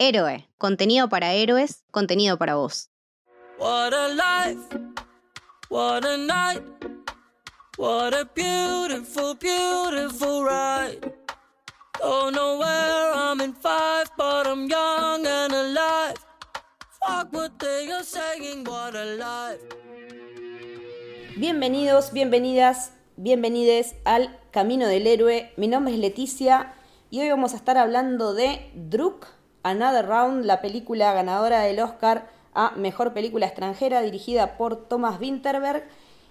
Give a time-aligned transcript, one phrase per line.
[0.00, 2.88] Héroe, contenido para héroes, contenido para vos.
[3.58, 4.78] What a life,
[5.70, 6.62] what a night,
[7.76, 11.12] what a beautiful, beautiful ride.
[11.98, 16.14] Don't know where I'm in five, but I'm young and alive.
[17.04, 19.60] Fuck what they are saying, what a life.
[21.36, 25.52] Bienvenidos, bienvenidas, bienvenides al Camino del Héroe.
[25.56, 26.72] Mi nombre es Leticia
[27.10, 29.26] y hoy vamos a estar hablando de Druk,
[29.68, 35.86] Another Round, la película ganadora del Oscar a Mejor Película Extranjera dirigida por Thomas Winterberg.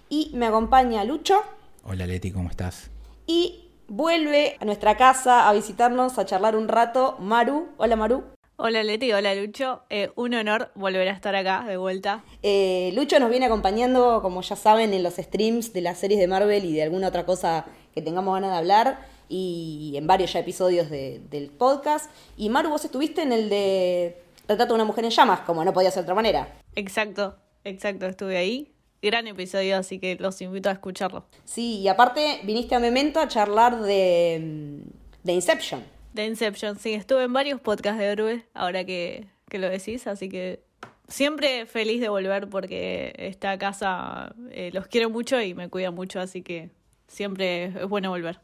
[0.08, 1.40] Y me acompaña Lucho.
[1.84, 2.90] Hola Leti, ¿cómo estás?
[3.28, 7.68] Y vuelve a nuestra casa a visitarnos, a charlar un rato, Maru.
[7.76, 8.24] Hola Maru.
[8.56, 9.82] Hola Leti, hola Lucho.
[9.88, 12.24] Eh, un honor volver a estar acá de vuelta.
[12.42, 16.26] Eh, Lucho nos viene acompañando, como ya saben, en los streams de las series de
[16.26, 20.40] Marvel y de alguna otra cosa que tengamos ganas de hablar y en varios ya
[20.40, 22.10] episodios del podcast.
[22.36, 25.72] Y Maru, vos estuviste en el de Retrato de una mujer en llamas, como no
[25.74, 26.48] podía ser de otra manera.
[26.74, 28.72] Exacto, exacto, estuve ahí.
[29.02, 31.26] Gran episodio, así que los invito a escucharlo.
[31.44, 34.80] Sí, y aparte viniste a Memento a charlar de,
[35.22, 35.84] de Inception.
[36.14, 40.28] De Inception, sí, estuve en varios podcasts de héroes, ahora que, que lo decís, así
[40.28, 40.64] que
[41.08, 46.20] siempre feliz de volver porque esta casa eh, los quiero mucho y me cuida mucho,
[46.20, 46.70] así que
[47.06, 48.40] siempre es bueno volver.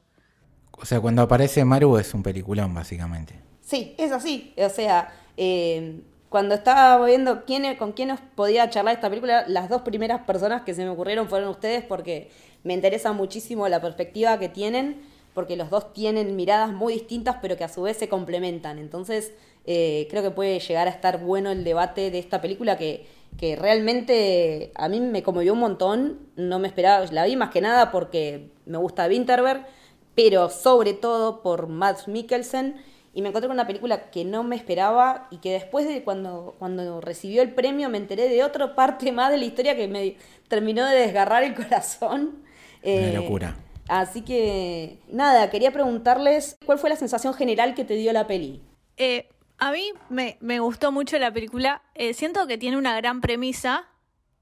[0.81, 3.35] O sea, cuando aparece Maru es un peliculón, básicamente.
[3.61, 4.53] Sí, es así.
[4.57, 9.83] O sea, eh, cuando estaba viendo quién, con quién podía charlar esta película, las dos
[9.83, 12.31] primeras personas que se me ocurrieron fueron ustedes porque
[12.65, 15.03] me interesa muchísimo la perspectiva que tienen,
[15.33, 18.79] porque los dos tienen miradas muy distintas, pero que a su vez se complementan.
[18.79, 19.33] Entonces,
[19.65, 23.07] eh, creo que puede llegar a estar bueno el debate de esta película que,
[23.39, 26.19] que realmente a mí me conmovió un montón.
[26.37, 29.67] No me esperaba, la vi más que nada porque me gusta Winterberg
[30.15, 32.77] pero sobre todo por Mads Mikkelsen.
[33.17, 36.57] Y me encontré con una película que no me esperaba y que después de cuando,
[36.59, 40.17] cuando recibió el premio me enteré de otra parte más de la historia que me
[40.49, 42.43] terminó de desgarrar el corazón.
[42.83, 43.57] Una eh, locura.
[43.89, 48.63] Así que, nada, quería preguntarles cuál fue la sensación general que te dio la peli.
[48.97, 49.29] Eh,
[49.59, 51.83] a mí me, me, gustó mucho la película.
[51.95, 53.87] Eh, siento que tiene una gran premisa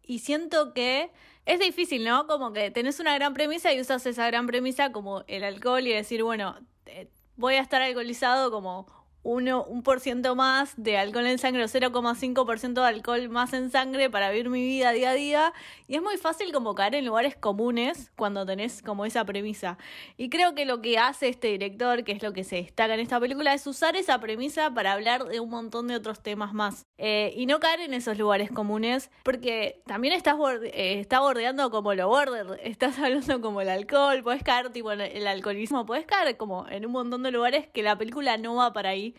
[0.03, 1.11] y siento que
[1.47, 2.27] es difícil, ¿no?
[2.27, 5.93] Como que tenés una gran premisa y usas esa gran premisa como el alcohol y
[5.93, 8.87] decir, bueno, eh, voy a estar alcoholizado como
[9.23, 13.71] uno, un por ciento más de alcohol en sangre o 0,5% de alcohol más en
[13.71, 15.53] sangre para vivir mi vida día a día.
[15.87, 19.79] Y es muy fácil como caer en lugares comunes cuando tenés como esa premisa.
[20.17, 23.01] Y creo que lo que hace este director, que es lo que se destaca en
[23.01, 26.87] esta película, es usar esa premisa para hablar de un montón de otros temas más.
[26.99, 32.09] Eh, y no caer en esos lugares comunes, porque también estás eh, bordeando como lo
[32.09, 36.67] border, estás hablando como el alcohol, puedes caer tipo en el alcoholismo, puedes caer como
[36.69, 39.12] en un montón de lugares que la película no va para ahí.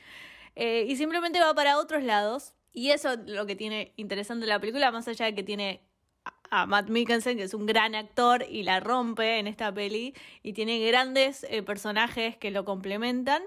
[0.55, 2.53] Eh, y simplemente va para otros lados.
[2.73, 5.81] Y eso es lo que tiene interesante la película, más allá de que tiene
[6.49, 10.53] a Matt Mikkelsen, que es un gran actor y la rompe en esta peli, y
[10.53, 13.41] tiene grandes eh, personajes que lo complementan.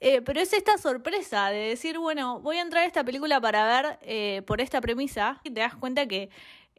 [0.00, 3.98] Eh, pero es esta sorpresa de decir, bueno, voy a entrar a esta película para
[4.00, 6.30] ver por esta premisa, y te das cuenta que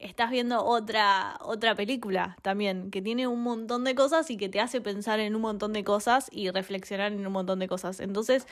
[0.04, 4.60] estás viendo otra, otra película también, que tiene un montón de cosas y que te
[4.60, 8.00] hace pensar en un montón de cosas y reflexionar en un montón de cosas.
[8.00, 8.48] Entonces,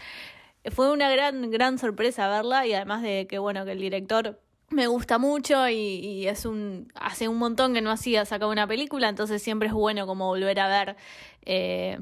[0.69, 4.39] fue una gran, gran sorpresa verla y además de que, bueno, que el director
[4.69, 9.09] me gusta mucho y, es un hace un montón que no hacía sacar una película,
[9.09, 10.95] entonces siempre es bueno como volver a ver
[11.45, 11.99] eh,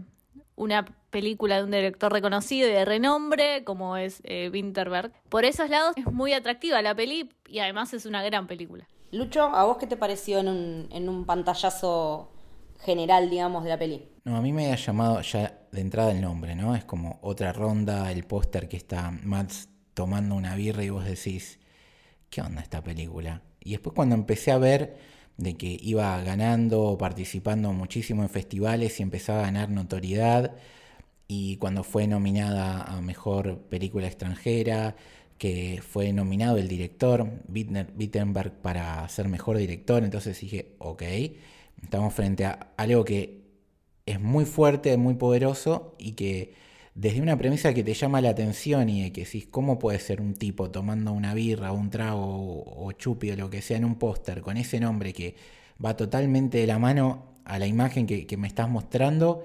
[0.56, 5.12] una película de un director reconocido y de renombre como es eh, Winterberg.
[5.30, 8.88] Por esos lados es muy atractiva la peli y además es una gran película.
[9.12, 12.30] Lucho, ¿a vos qué te pareció en un, en un pantallazo
[12.80, 14.08] general, digamos, de la peli?
[14.24, 16.76] No, a mí me ha llamado ya de entrada el nombre, ¿no?
[16.76, 21.60] Es como otra ronda, el póster que está Max tomando una birra y vos decís,
[22.30, 23.42] ¿qué onda esta película?
[23.60, 24.98] Y después cuando empecé a ver
[25.38, 30.56] de que iba ganando, participando muchísimo en festivales y empezaba a ganar notoriedad,
[31.28, 34.96] y cuando fue nominada a Mejor Película Extranjera,
[35.38, 41.04] que fue nominado el director Wittenberg para ser mejor director, entonces dije, ok,
[41.82, 43.42] estamos frente a algo que
[44.06, 46.54] es muy fuerte, muy poderoso y que
[46.96, 50.22] desde una premisa que te llama la atención y de que decís, ¿cómo puede ser
[50.22, 53.86] un tipo tomando una birra o un trago o, chupi o lo que sea en
[53.86, 55.36] un póster con ese nombre que
[55.84, 59.44] va totalmente de la mano a la imagen que, que me estás mostrando?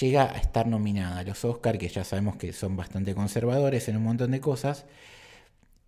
[0.00, 3.96] llega a estar nominada a los Oscars, que ya sabemos que son bastante conservadores en
[3.96, 4.86] un montón de cosas,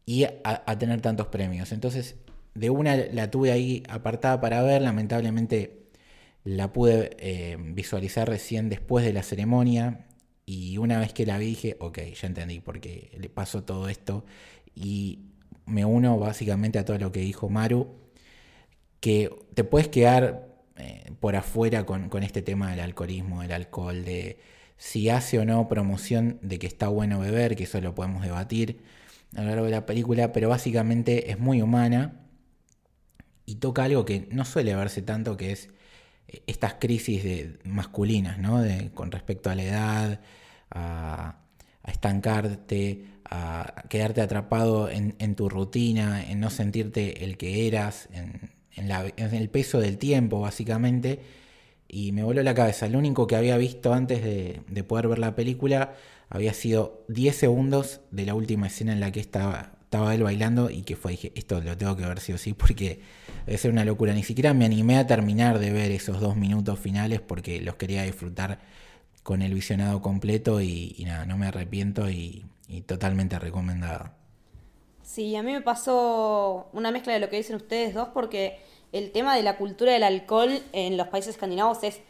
[0.06, 1.72] y a, tener tantos premios.
[1.72, 2.16] Entonces,
[2.58, 5.88] de una la tuve ahí apartada para ver, lamentablemente
[6.44, 10.06] la pude eh, visualizar recién después de la ceremonia,
[10.46, 13.88] Y una vez que la vi dije, ok, ya entendí por qué le pasó todo
[13.88, 14.24] esto.
[14.74, 15.20] Y
[15.66, 17.88] me uno básicamente a todo lo que dijo Maru,
[19.00, 24.04] que te puedes quedar eh, por afuera con, con este tema del alcoholismo, del alcohol,
[24.04, 24.38] de
[24.78, 28.80] si hace o no promoción de que está bueno beber, que eso lo podemos debatir
[29.36, 32.27] a lo largo de la película, pero básicamente es muy humana
[33.48, 35.70] y toca algo que no suele verse tanto, que es
[36.28, 38.60] eh, estas crisis de, masculinas, ¿no?
[38.60, 40.20] De, con respecto a la edad,
[40.70, 41.38] a,
[41.86, 49.48] estancarte, a quedarte atrapado en, tu rutina, en no sentirte el que eras, en, el
[49.48, 51.20] peso del tiempo, básicamente.
[51.88, 52.86] Y me voló la cabeza.
[52.90, 55.94] Lo único que había visto antes de, de poder ver la película
[56.28, 60.68] había sido 10 segundos de la última escena en la que estaba, estaba él bailando
[60.68, 63.00] y que fue, dije, esto lo tengo que ver sí o sí porque
[63.46, 64.12] debe ser una locura.
[64.12, 68.02] Ni siquiera me animé a terminar de ver esos dos minutos finales porque los quería
[68.02, 68.60] disfrutar
[69.22, 74.10] con el visionado completo y, nada, no me arrepiento y, y totalmente recomendado.
[75.02, 78.58] Sí, a mí me pasó una mezcla de lo que dicen ustedes dos porque
[78.92, 82.00] el tema de la cultura del alcohol en los países escandinavos es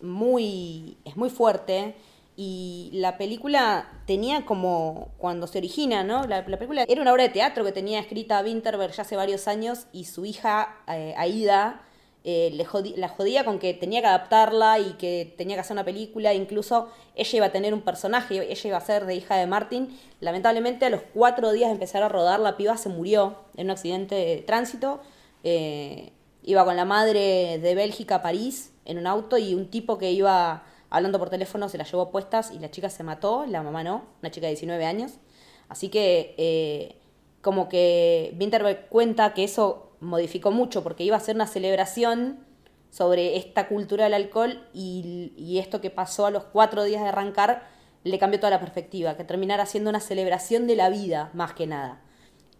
[0.00, 1.96] muy, es muy fuerte
[2.36, 6.24] y la película tenía como, cuando se origina, ¿no?
[6.26, 9.86] La, película era una obra de teatro que tenía escrita Winterberg ya hace varios años
[9.92, 11.82] y su hija eh, Aida
[12.28, 12.50] eh,
[12.96, 16.88] la jodía con que tenía que adaptarla y que tenía que hacer una película, incluso
[17.14, 19.96] ella iba a tener un personaje, ella iba a ser de hija de Martin.
[20.18, 23.70] Lamentablemente a los cuatro días de empezar a rodar, la piba se murió en un
[23.70, 25.00] accidente de tránsito.
[25.44, 26.10] Eh,
[26.42, 30.10] iba con la madre de Bélgica a París en un auto y un tipo que
[30.10, 33.82] iba hablando por teléfono, se la llevó puestas y la chica se mató, la mamá
[33.82, 35.12] no, una chica de 19 años.
[35.68, 36.96] Así que eh,
[37.40, 42.44] como que Winterberg cuenta que eso modificó mucho porque iba a ser una celebración
[42.90, 47.68] sobre esta cultura del alcohol y, esto que pasó a los cuatro días de arrancar
[48.04, 51.66] le cambió toda la perspectiva, que terminara siendo una celebración de la vida más que
[51.66, 52.00] nada.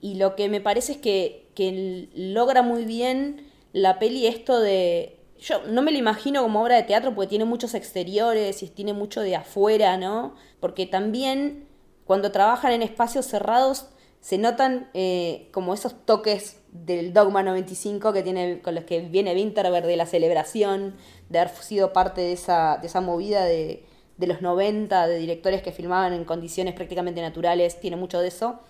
[0.00, 5.15] Y lo que me parece es que, que logra muy bien la peli esto de,
[5.38, 8.92] yo no me lo imagino como obra de teatro porque tiene muchos exteriores y tiene
[8.92, 10.34] mucho de afuera, ¿no?
[10.60, 11.66] Porque también
[12.04, 13.86] cuando trabajan en espacios cerrados
[14.20, 19.34] se notan eh, como esos toques del Dogma 95 que tiene, con los que viene
[19.34, 20.96] Winterberg de la celebración,
[21.28, 23.84] de haber sido parte de esa, de esa movida de,
[24.16, 28.60] de los 90, de directores que filmaban en condiciones prácticamente naturales, tiene mucho de eso.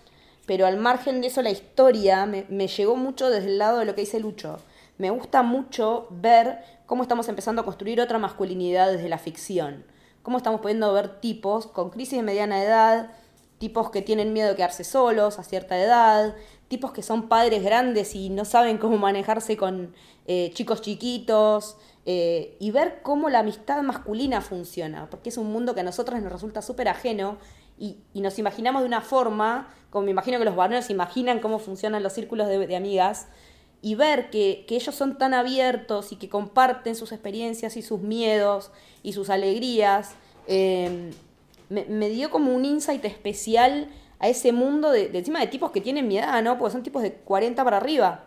[0.45, 3.85] Pero al margen de eso, la historia me, me llegó mucho desde el lado de
[3.85, 4.59] lo que dice Lucho
[4.97, 9.85] me gusta mucho ver cómo estamos empezando a construir otra masculinidad desde la ficción.
[10.23, 13.11] Cómo estamos pudiendo ver tipos con crisis de mediana edad,
[13.59, 16.35] tipos que tienen miedo de quedarse solos a cierta edad,
[16.67, 19.93] tipos que son padres grandes y no saben cómo manejarse con
[20.25, 25.75] eh, chicos chiquitos, eh, y ver cómo la amistad masculina funciona, porque es un mundo
[25.75, 27.37] que a nosotros nos resulta súper ajeno
[27.77, 32.01] y, nos imaginamos de una forma, como me imagino que los varones imaginan cómo funcionan
[32.03, 33.27] los círculos de amigas,
[33.81, 38.71] y ver que, ellos son tan abiertos y que comparten sus experiencias y sus miedos
[39.03, 40.15] y sus alegrías,
[40.47, 41.11] em,
[41.69, 43.89] me, dio como un insight especial
[44.19, 46.57] a ese mundo de, encima de tipos que tienen mi edad, ¿no?
[46.57, 48.23] Porque son tipos de 40 para arriba.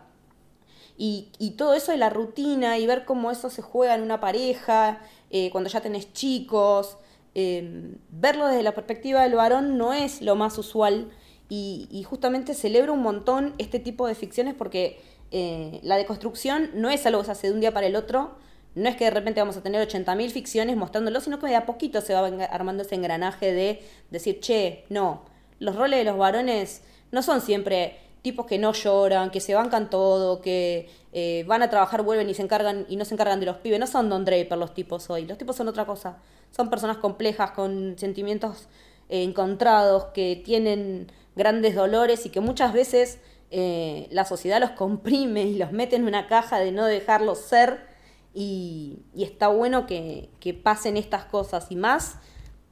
[0.97, 5.01] Y, todo eso de la rutina y ver cómo eso se juega en una pareja,
[5.31, 6.97] eh, cuando ya tenés chicos,
[7.33, 11.09] em, verlo desde la perspectiva del varón no es lo más usual
[11.49, 16.89] y, y justamente celebro un montón este tipo de ficciones porque eh, la deconstrucción no
[16.89, 18.37] es algo que se hace de un día para el otro,
[18.75, 21.65] no es que de repente vamos a tener 80.000 ficciones mostrándolo, sino que de a
[21.65, 25.25] poquito se va armando ese engranaje de decir, che, no,
[25.59, 29.89] los roles de los varones no son siempre tipos que no lloran, que se bancan
[29.89, 33.45] todo, que eh, van a trabajar, vuelven y se encargan y no se encargan de
[33.45, 33.79] los pibes.
[33.79, 35.25] No son Don Draper los tipos hoy.
[35.25, 36.17] Los tipos son otra cosa.
[36.51, 38.67] Son personas complejas, con sentimientos
[39.09, 43.19] eh, encontrados, que tienen grandes dolores y que muchas veces
[43.53, 47.85] eh, la sociedad los comprime y los mete en una caja de no dejarlos ser
[48.33, 50.29] y, está bueno que,
[50.63, 52.17] pasen estas cosas y más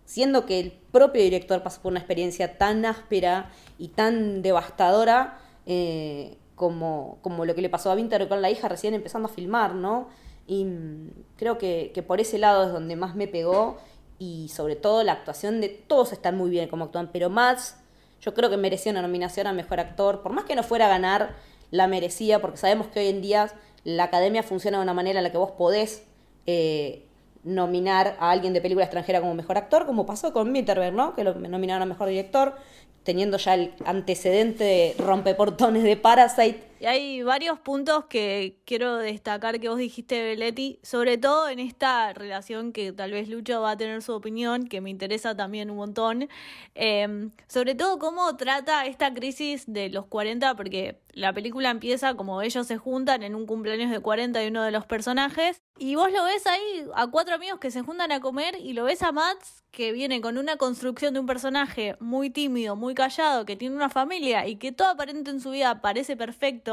[0.05, 6.37] siendo que el propio director pasó por una experiencia tan áspera y tan devastadora eh,
[6.55, 9.75] como, como, lo que le pasó a Winter con la hija recién empezando a filmar,
[9.75, 10.07] ¿no?
[10.47, 13.77] Y mm, creo que, que, por ese lado es donde más me pegó
[14.17, 17.78] y sobre todo la actuación de todos están muy bien como actúan, pero más
[18.21, 20.89] yo creo que merecía una nominación a Mejor Actor, por más que no fuera a
[20.89, 21.35] ganar,
[21.71, 23.51] la merecía, porque sabemos que hoy en día
[23.83, 26.03] la academia funciona de una manera en la que vos podés
[26.45, 27.05] eh,
[27.43, 31.15] nominar a alguien de película extranjera como Mejor Actor, como pasó con Mitterberg, ¿no?
[31.15, 32.55] Que lo nominaron a Mejor Director,
[33.03, 39.59] teniendo ya el antecedente de rompeportones de Parasite, Y hay varios puntos que quiero destacar
[39.59, 43.77] que vos dijiste, Beletti, sobre todo en esta relación que tal vez Lucho va a
[43.77, 46.29] tener su opinión, que me interesa también un montón.
[46.75, 52.41] Eh, sobre todo cómo trata esta crisis de los 40, porque la película empieza como
[52.41, 55.61] ellos se juntan en un cumpleaños de 40 de uno de los personajes.
[55.77, 58.85] Y vos lo ves ahí a cuatro amigos que se juntan a comer y lo
[58.85, 63.45] ves a Mats que viene con una construcción de un personaje muy tímido, muy callado,
[63.45, 66.68] que tiene una familia y que todo aparente en su vida parece perfecto.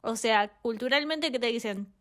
[0.00, 1.92] O sea, culturalmente que te dicen,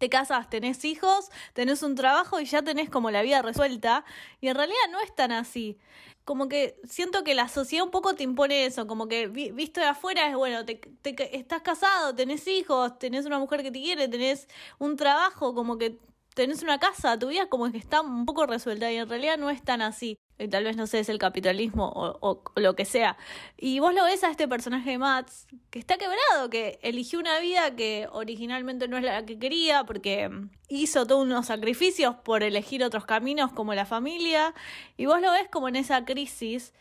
[0.00, 4.04] te casas, tenés hijos, tenés un trabajo y ya tenés como la vida resuelta.
[4.40, 5.78] Y en realidad no es tan así.
[6.24, 9.86] Como que siento que la sociedad un poco te impone eso, como que visto de
[9.86, 14.08] afuera es bueno, te, te, estás casado, tenés hijos, tenés una mujer que te quiere,
[14.08, 15.98] tenés un trabajo, como que
[16.34, 19.50] tenés una casa, tu vida como que está un poco resuelta y en realidad no
[19.50, 20.18] es tan así.
[20.40, 23.18] Y tal vez, no sé, es el capitalismo o, lo que sea.
[23.58, 27.38] Y vos lo ves a este personaje de Mats, que está quebrado, que eligió una
[27.40, 30.30] vida que originalmente no es la que quería, porque
[30.68, 34.54] hizo todos unos sacrificios por elegir otros caminos como la familia.
[34.96, 36.72] Y vos lo ves como en esa crisis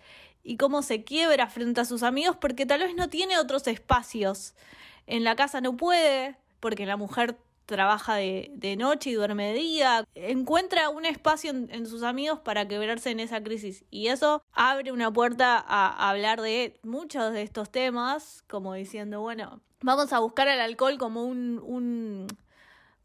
[0.41, 4.53] y cómo se quiebra frente a sus amigos porque tal vez no tiene otros espacios.
[5.05, 7.37] En la casa no puede, porque la mujer
[7.69, 12.67] trabaja de, de, noche y duerme de día, encuentra un espacio en, sus amigos para
[12.67, 13.85] quebrarse en esa crisis.
[13.91, 19.61] Y eso abre una puerta a, hablar de muchos de estos temas, como diciendo, bueno,
[19.81, 22.27] vamos a buscar al alcohol como un, un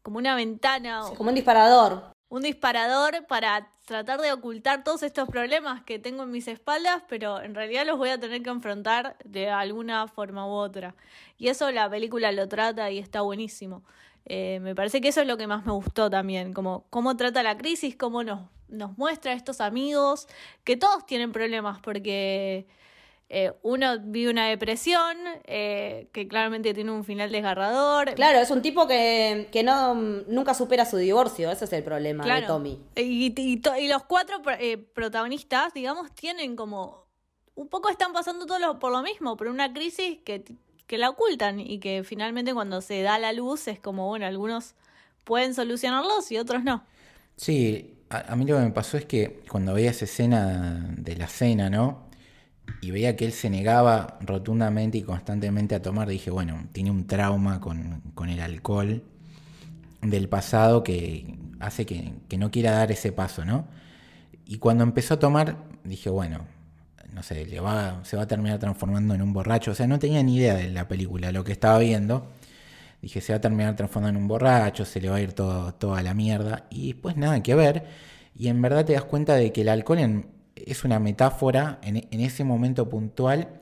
[0.01, 1.01] como una ventana.
[1.15, 2.15] como un disparador.
[2.27, 7.39] Un disparador para tratar de ocultar todos estos problemas que tengo en mis espaldas, pero
[7.39, 10.95] en realidad los voy a tener que enfrentar de alguna forma u otra.
[11.37, 13.83] Y eso la película lo trata y está buenísimo.
[14.25, 17.43] Eh, me parece que eso es lo que más me gustó también, como cómo trata
[17.43, 20.27] la crisis, cómo nos, nos muestra a estos amigos,
[20.63, 22.65] que todos tienen problemas, porque
[23.29, 28.15] eh, uno vive una depresión, eh, que claramente tiene un final desgarrador.
[28.15, 32.25] Claro, es un tipo que, que no nunca supera su divorcio, ese es el problema
[32.25, 32.81] de Tommy.
[32.95, 34.41] Y, y, los cuatro
[34.93, 37.05] protagonistas, digamos, tienen como...
[37.53, 40.43] Un poco están pasando todos por lo mismo, por una crisis que
[40.87, 44.75] que la ocultan y que finalmente cuando se da la luz es como, bueno, algunos
[45.23, 46.83] pueden solucionarlos y otros no.
[47.35, 51.27] Sí, a, mí lo que me pasó es que cuando veía esa escena de la
[51.27, 52.05] cena, ¿no?
[52.81, 57.07] Y veía que él se negaba rotundamente y constantemente a tomar, dije, bueno, tiene un
[57.07, 59.03] trauma con, con el alcohol
[60.01, 63.67] del pasado que hace que, que no quiera dar ese paso, ¿no?
[64.45, 66.45] Y cuando empezó a tomar, dije, bueno,
[67.15, 69.71] no sé, le va, se va a terminar transformando en un borracho.
[69.71, 72.27] O sea, no tenía ni idea de la película, lo que estaba viendo.
[73.01, 75.73] Dije, se va a terminar transformando en un borracho, se le va a ir todo,
[75.75, 76.65] toda la mierda.
[76.69, 77.85] Y pues nada que ver.
[78.37, 82.43] Y en verdad te das cuenta de que el alcohol es una metáfora en, ese
[82.43, 83.61] momento puntual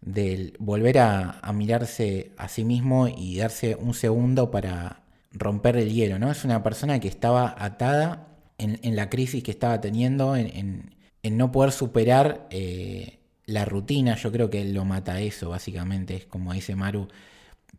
[0.00, 5.02] del volver a, mirarse a sí mismo y darse un segundo para
[5.32, 6.32] romper el hielo, ¿no?
[6.32, 8.26] Es una persona que estaba atada
[8.58, 10.97] en, la crisis que estaba teniendo, en, en
[11.36, 16.26] no poder superar eh, la rutina, yo creo que él lo mata eso, básicamente, es
[16.26, 17.08] como dice Maru,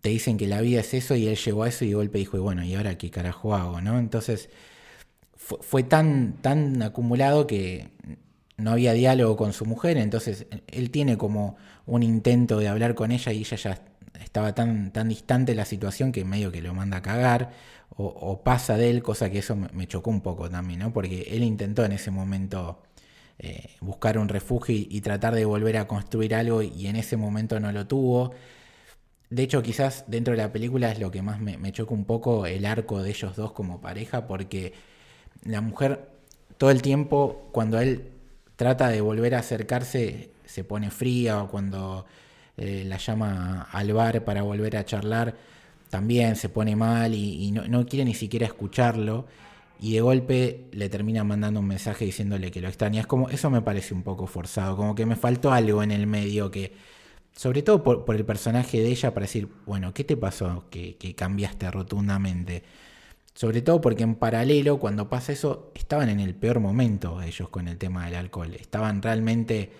[0.01, 2.17] te dicen que la vida es eso y él llegó a eso y de golpe
[2.19, 3.81] dijo, y bueno, ¿y ahora qué carajo hago?
[3.81, 3.99] ¿no?
[3.99, 4.49] Entonces
[5.35, 7.89] fue, tan, tan acumulado que
[8.57, 13.11] no había diálogo con su mujer, entonces él tiene como un intento de hablar con
[13.11, 13.81] ella y ella ya
[14.21, 17.51] estaba tan, tan distante de la situación que medio que lo manda a cagar
[18.01, 20.93] o, pasa de él, cosa que eso me, chocó un poco también, ¿no?
[20.93, 22.81] Porque él intentó en ese momento
[23.41, 27.57] eh, buscar un refugio y, tratar de volver a construir algo y en ese momento
[27.59, 28.33] no lo tuvo.
[29.29, 32.45] De hecho, quizás dentro de la película es lo que más me, choca un poco
[32.45, 34.73] el arco de ellos dos como pareja, porque
[35.45, 36.09] la mujer
[36.57, 38.11] todo el tiempo, cuando él
[38.57, 42.05] trata de volver a acercarse, se pone fría o cuando
[42.57, 45.35] eh, la llama al bar para volver a charlar,
[45.89, 49.27] también se pone mal y, no, no, quiere ni siquiera escucharlo
[49.81, 53.01] y de golpe le termina mandando un mensaje diciéndole que lo extraña.
[53.01, 56.05] Es como, eso me parece un poco forzado, como que me faltó algo en el
[56.05, 56.73] medio que,
[57.33, 61.71] sobre todo por, el personaje de ella, para decir, bueno, ¿qué te pasó que, cambiaste
[61.71, 62.63] rotundamente?
[63.33, 67.69] Sobre todo porque en paralelo, cuando pasa eso, estaban en el peor momento ellos con
[67.69, 68.53] el tema del alcohol.
[68.55, 69.71] Estaban realmente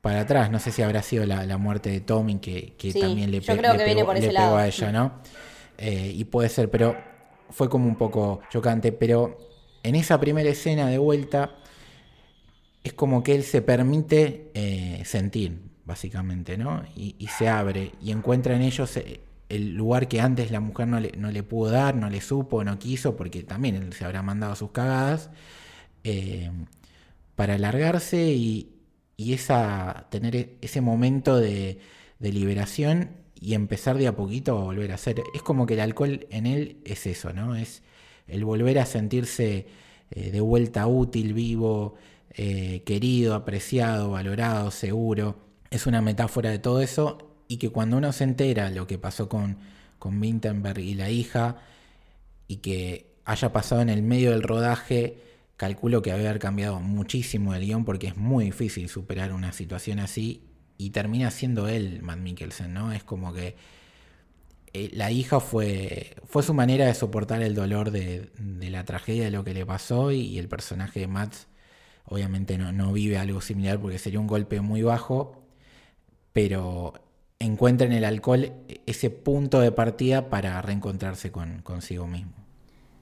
[0.00, 0.52] para atrás.
[0.52, 4.92] No sé si habrá sido la, muerte de Tommy que, también le, pegó, a ella,
[4.92, 5.14] ¿no?
[5.78, 7.11] Eh, y puede ser, pero
[7.52, 9.38] fue como un poco chocante, pero
[9.82, 11.56] en esa primera escena de vuelta
[12.82, 16.82] es como que él se permite eh, sentir, básicamente, ¿no?
[16.96, 20.98] Y, se abre y encuentra en ellos eh, el lugar que antes la mujer no
[20.98, 24.22] le, no le pudo dar, no le supo, no quiso, porque también él se habrá
[24.22, 25.30] mandado sus cagadas,
[26.04, 26.50] eh,
[27.36, 28.68] para alargarse y,
[29.18, 31.78] esa, tener ese momento de,
[32.18, 35.20] de liberación y empezar de a poquito a volver a ser.
[35.34, 37.56] Es como que el alcohol en él es eso, ¿no?
[37.56, 37.82] Es
[38.28, 39.66] el volver a sentirse
[40.12, 41.96] eh, de vuelta útil, vivo,
[42.34, 45.36] eh, querido, apreciado, valorado, seguro.
[45.70, 47.18] Es una metáfora de todo eso
[47.48, 49.58] y que cuando uno se entera lo que pasó con,
[49.98, 51.56] con y la hija
[52.46, 55.18] y que haya pasado en el medio del rodaje,
[55.56, 60.51] calculo que haber cambiado muchísimo el guion porque es muy difícil superar una situación así
[60.78, 62.92] y termina siendo él, Matt Mikkelsen, ¿no?
[62.92, 63.56] Es como que
[64.72, 69.30] eh, la hija fue, fue su manera de soportar el dolor de, la tragedia de
[69.30, 71.34] lo que le pasó y, el personaje de Matt
[72.04, 75.44] obviamente no, no, vive algo similar porque sería un golpe muy bajo,
[76.32, 76.94] pero
[77.38, 78.52] encuentra en el alcohol
[78.86, 82.32] ese punto de partida para reencontrarse con, consigo mismo.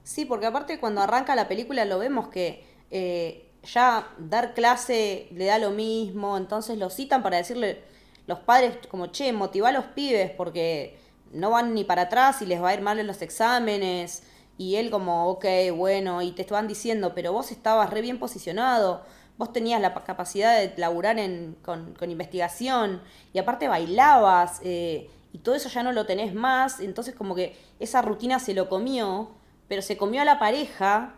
[0.03, 5.45] Sí, porque aparte cuando arranca la película lo vemos que eh, ya dar clase le
[5.45, 7.81] da lo mismo, entonces lo citan para decirle
[8.27, 10.97] los padres como, che, motiva a los pibes porque
[11.31, 14.23] no van ni para atrás y les va a ir mal en los exámenes.
[14.57, 19.03] Y él como, ok, bueno, y te estaban diciendo, pero vos estabas re bien posicionado,
[19.37, 23.01] vos tenías la capacidad de laburar en, con, investigación
[23.33, 27.55] y aparte bailabas eh, y todo eso ya no lo tenés más, entonces como que
[27.79, 29.31] esa rutina se lo comió,
[29.67, 31.15] pero se comió a la pareja,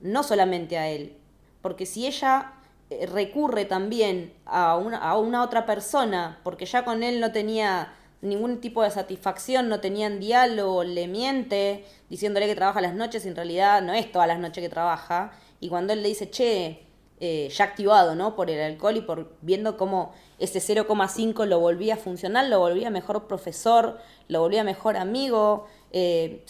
[0.00, 1.19] no solamente a él,
[1.62, 2.52] porque si ella
[2.90, 7.94] eh, recurre también a una, a una otra persona, porque ya con él no tenía
[8.22, 13.36] ningún tipo de satisfacción, no tenían diálogo, le miente, diciéndole que trabaja las noches, en
[13.36, 16.86] realidad no es todas las noches que trabaja, y cuando él le dice, che,
[17.22, 18.34] eh, ya activado, ¿no?
[18.34, 22.88] Por el alcohol y por viendo cómo ese 0,5 lo volvía a funcionar, lo volvía
[22.88, 23.98] mejor profesor,
[24.28, 26.44] lo volvía mejor amigo, eh,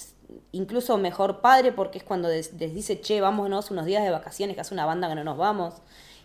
[0.52, 4.60] incluso mejor padre, porque es cuando les, dice, che, vámonos unos días de vacaciones, que
[4.60, 5.74] hace una banda que no nos vamos.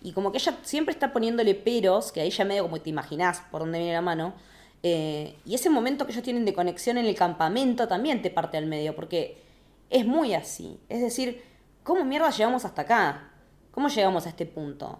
[0.01, 3.41] Y como que ella siempre está poniéndole peros, que ahí ya medio como te imaginás
[3.51, 4.33] por dónde viene la mano.
[4.83, 8.57] Eh, y ese momento que ellos tienen de conexión en el campamento también te parte
[8.57, 9.41] al medio, porque
[9.89, 10.79] es muy así.
[10.89, 11.43] Es decir,
[11.83, 13.31] ¿cómo mierda llegamos hasta acá?
[13.71, 14.99] ¿Cómo llegamos a este punto?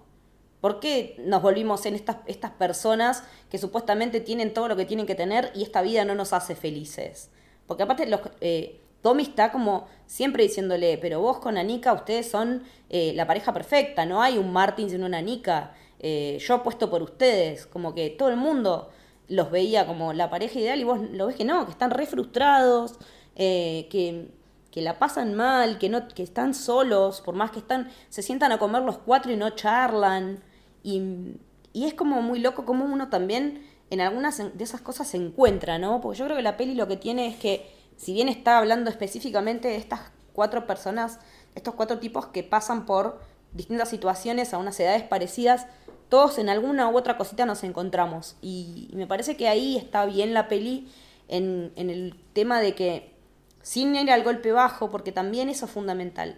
[0.62, 5.06] ¿Por qué nos volvimos en estas, estas personas que supuestamente tienen todo lo que tienen
[5.06, 7.30] que tener y esta vida no nos hace felices?
[7.68, 12.64] Porque aparte los, eh, Tommy está como siempre diciéndole, pero vos con Anika, ustedes son
[12.90, 17.04] eh, la pareja perfecta, no hay un Martin sin una Anika, eh, yo apuesto por
[17.04, 18.90] ustedes, como que todo el mundo
[19.28, 22.08] los veía como la pareja ideal y vos lo ves que no, que están re
[22.08, 22.96] frustrados,
[23.36, 24.32] eh, que,
[24.72, 28.54] que, la pasan mal, que, no, que están solos, por más que están, se sientan
[28.54, 30.44] a comer los cuatro y no charlan.
[30.82, 31.36] Y,
[31.74, 35.78] y es como muy loco como uno también en algunas de esas cosas se encuentra,
[35.78, 36.02] ¿no?
[36.02, 38.90] Porque yo creo que la peli lo que tiene es que si bien está hablando
[38.90, 40.02] específicamente de estas
[40.34, 41.20] cuatro personas,
[41.56, 43.20] estos cuatro tipos que pasan por
[43.54, 45.68] distintas situaciones a unas edades parecidas,
[46.10, 48.36] todos en alguna u otra cosita nos encontramos.
[48.42, 50.92] Y, me parece que ahí está bien la peli
[51.28, 53.16] en, en, el tema de que
[53.62, 56.38] sin ir al golpe bajo, porque también eso es fundamental,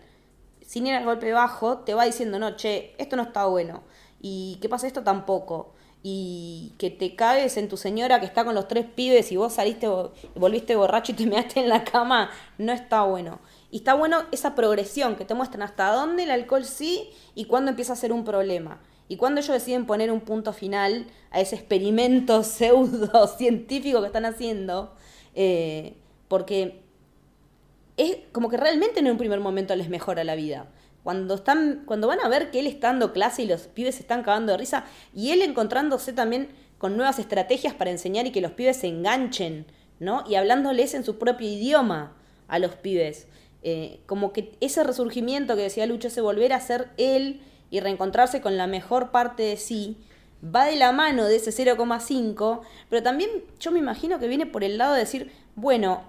[0.65, 3.84] sin ir al golpe bajo te va diciendo, no, che, esto no está bueno.
[4.22, 5.74] ¿Y qué pasa esto tampoco?
[6.04, 9.54] Y que te cagues en tu señora que está con los tres pibes y vos
[9.54, 9.88] saliste,
[10.36, 13.40] volviste borracho y te measte en la cama, no está bueno.
[13.72, 17.72] Y está bueno esa progresión que te muestran hasta dónde el alcohol sí y cuándo
[17.72, 18.80] empieza a ser un problema.
[19.10, 24.26] Y cuando ellos deciden poner un punto final a ese experimento pseudo científico que están
[24.26, 24.94] haciendo,
[25.36, 25.96] eh,
[26.28, 26.82] porque
[27.98, 30.68] es como que realmente en un primer momento les mejora la vida
[31.08, 34.02] cuando, están, cuando van a ver que él está dando clase y los pibes se
[34.02, 34.84] están cagando de risa,
[35.15, 39.67] y él encontrándose también con nuevas estrategias para enseñar y que los pibes se enganchen,
[40.02, 40.26] ¿no?
[40.28, 42.17] Y hablándoles en su propio idioma
[42.50, 43.28] a los pibes.
[43.63, 47.39] Eh, como que ese resurgimiento que decía Lucho, ese volver a ser él
[47.70, 49.96] y reencontrarse con la mejor parte de sí,
[50.43, 53.30] va de la mano de ese 0,5, pero también
[53.62, 56.02] yo me imagino que viene por el lado de decir, bueno,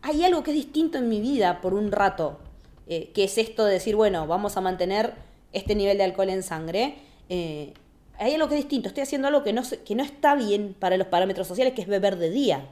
[0.00, 2.38] hay algo que es distinto en mi vida por un rato,
[2.86, 5.14] eh, que es esto de decir, bueno, vamos a mantener
[5.52, 6.96] este nivel de alcohol en sangre.
[7.28, 7.74] Eh,
[8.18, 10.96] hay algo que es distinto, estoy haciendo algo que no, que no está bien para
[10.96, 12.68] los parámetros sociales, que es beber de día.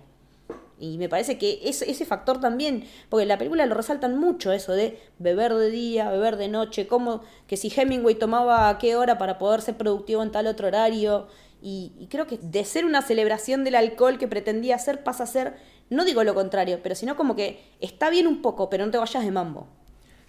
[0.79, 4.73] Y me parece que ese, factor también, porque en la película lo resaltan mucho eso
[4.73, 9.17] de beber de día, beber de noche, como que si Hemingway tomaba a qué hora
[9.17, 11.29] para poder ser productivo en tal otro horario.
[11.63, 15.27] Y, y, creo que de ser una celebración del alcohol que pretendía ser, pasa a
[15.27, 15.55] ser,
[15.89, 18.99] no digo lo contrario, pero sino como que está bien un poco, pero no te
[18.99, 19.69] vayas de mambo.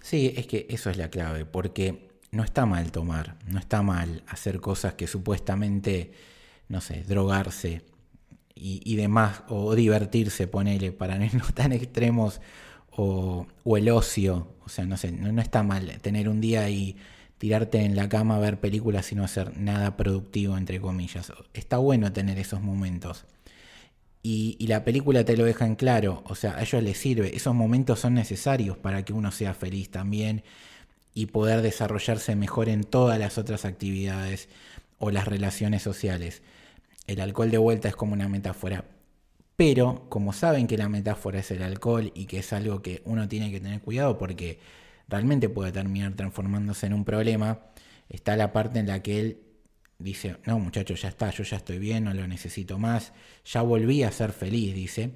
[0.06, 4.22] Sí, es que eso es la clave, porque no está mal tomar, no está mal
[4.28, 6.12] hacer cosas que supuestamente,
[6.68, 7.82] no sé, drogarse
[8.54, 12.40] y, demás, o divertirse, ponele, para no tan extremos,
[12.92, 16.96] o, el ocio, o sea, no sé, no, está mal tener un día y
[17.38, 21.32] tirarte en la cama a ver películas y no hacer nada productivo, entre comillas.
[21.52, 23.26] Está bueno tener esos momentos.
[24.28, 27.54] Y, la película te lo deja en claro, o sea, a ellos les sirve, esos
[27.54, 30.42] momentos son necesarios para que uno sea feliz también
[31.14, 34.48] y poder desarrollarse mejor en todas las otras actividades
[34.98, 36.42] o las relaciones sociales.
[37.06, 38.84] El alcohol de vuelta es como una metáfora.
[39.54, 43.28] Pero como saben que la metáfora es el alcohol y que es algo que uno
[43.28, 44.58] tiene que tener cuidado porque
[45.06, 47.60] realmente puede terminar transformándose en un problema,
[48.08, 49.45] está la parte en la que él
[49.98, 53.12] dice, no muchachos, ya está, yo ya estoy bien, no lo necesito más,
[53.44, 55.12] ya volví a ser feliz, dice,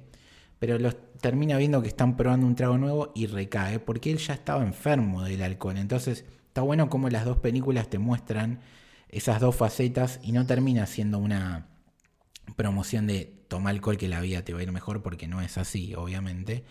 [0.59, 4.33] pero los termina viendo que están probando un trago nuevo y recae, porque él ya
[4.33, 8.59] estaba enfermo del alcohol, entonces está bueno como las dos películas te muestran
[9.09, 11.67] esas dos facetas y no termina siendo una
[12.55, 15.57] promoción de tomar alcohol que la vida te va a ir mejor, porque no es
[15.57, 16.63] así, obviamente,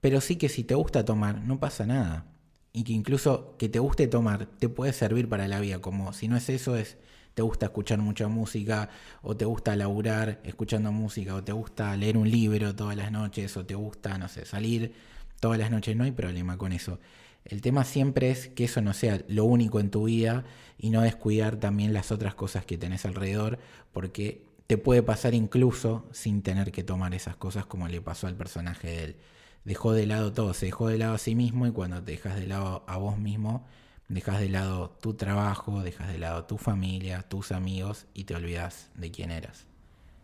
[0.00, 2.26] pero sí que si te gusta tomar, no pasa nada.
[2.72, 6.28] Y que incluso que te guste tomar te puede servir para la vida, como si
[6.28, 6.98] no es eso, es
[7.38, 8.88] te gusta escuchar mucha música,
[9.22, 13.56] o te gusta laburar escuchando música, o te gusta leer un libro todas las noches,
[13.56, 14.92] o te gusta, no sé, salir
[15.38, 16.98] todas las noches, no hay problema con eso.
[17.44, 20.46] El tema siempre es que eso no sea lo único en tu vida
[20.78, 23.60] y no descuidar también las otras cosas que tenés alrededor,
[23.92, 28.34] porque te puede pasar incluso sin tener que tomar esas cosas como le pasó al
[28.34, 29.16] personaje de él.
[29.64, 32.34] Dejó de lado todo, se dejó de lado a sí mismo y cuando te dejas
[32.34, 33.64] de lado a vos mismo,
[34.08, 38.90] dejas de lado tu trabajo, dejas de lado tu familia, tus amigos y te olvidas
[38.94, 39.66] de quién eras.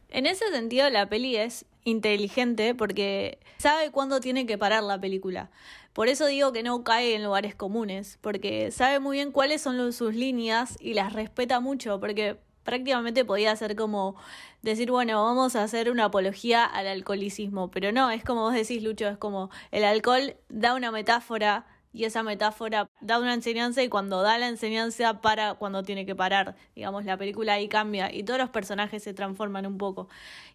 [0.08, 5.50] En ese sentido, la peli es inteligente porque sabe cuándo tiene que parar la película.
[5.92, 9.92] Por eso digo que no cae en lugares comunes, porque sabe muy bien cuáles son
[9.92, 14.16] sus líneas y las respeta mucho, porque prácticamente podía ser como
[14.62, 18.82] decir, bueno, vamos a hacer una apología al alcoholicismo, pero no, es como vos decís,
[18.82, 23.88] Lucho, es como el alcohol da una metáfora y esa metáfora da una enseñanza y
[23.88, 26.56] cuando da la enseñanza para cuando tiene que parar.
[26.74, 30.08] Digamos, la película ahí cambia y todos los personajes se transforman un poco.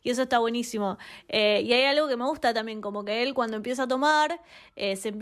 [0.04, 0.98] Y eso está buenísimo.
[1.30, 4.42] Eh, y hay algo que me gusta también, como que él cuando empieza a tomar,
[4.76, 5.14] eh, se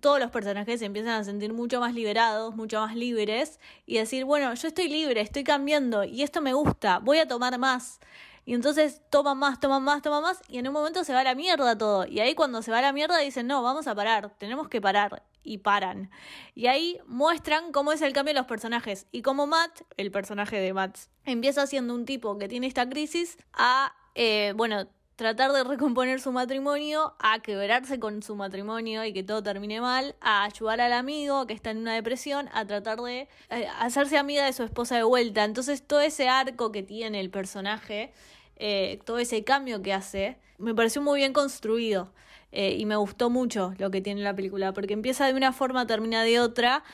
[0.00, 4.24] todos los personajes se empiezan a sentir mucho más liberados, mucho más libres y decir,
[4.24, 8.00] bueno, yo estoy libre, estoy cambiando y esto me gusta, voy a tomar más.
[8.46, 11.24] Y entonces toman más, toman más, toman más, y en un momento se va a
[11.24, 12.06] la mierda todo.
[12.06, 14.80] Y ahí cuando se va a la mierda dicen, no, vamos a parar, tenemos que
[14.80, 15.24] parar.
[15.42, 16.10] Y paran.
[16.54, 19.06] Y ahí muestran cómo es el cambio de los personajes.
[19.12, 23.36] Y como Matt, el personaje de Matt, empieza siendo un tipo que tiene esta crisis
[23.52, 29.22] a, eh, bueno, tratar de recomponer su matrimonio, a quebrarse con su matrimonio y que
[29.22, 33.28] todo termine mal, a ayudar al amigo que está en una depresión, a tratar de
[33.50, 35.44] eh, hacerse amiga de su esposa de vuelta.
[35.44, 38.12] Entonces todo ese arco que tiene el personaje
[38.56, 42.12] eh, todo ese cambio que hace, me pareció muy bien construido.
[42.52, 45.86] Eh, y me gustó mucho lo que tiene la película, porque empieza de una forma,
[45.86, 46.84] termina de otra,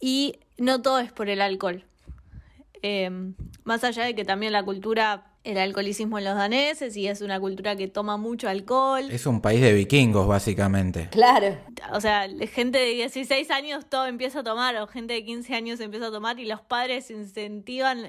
[0.00, 1.84] y no todo es por el alcohol.
[2.82, 3.08] Eh,
[3.62, 7.38] más allá de que también la cultura, el alcoholicismo en los daneses, y es una
[7.38, 9.08] cultura que toma mucho alcohol.
[9.10, 11.08] Es un país de vikingos, básicamente.
[11.12, 11.56] Claro.
[11.92, 15.78] O sea, gente de 16 años todo empieza a tomar, o gente de 15 años
[15.78, 18.08] empieza a tomar, y los padres incentivan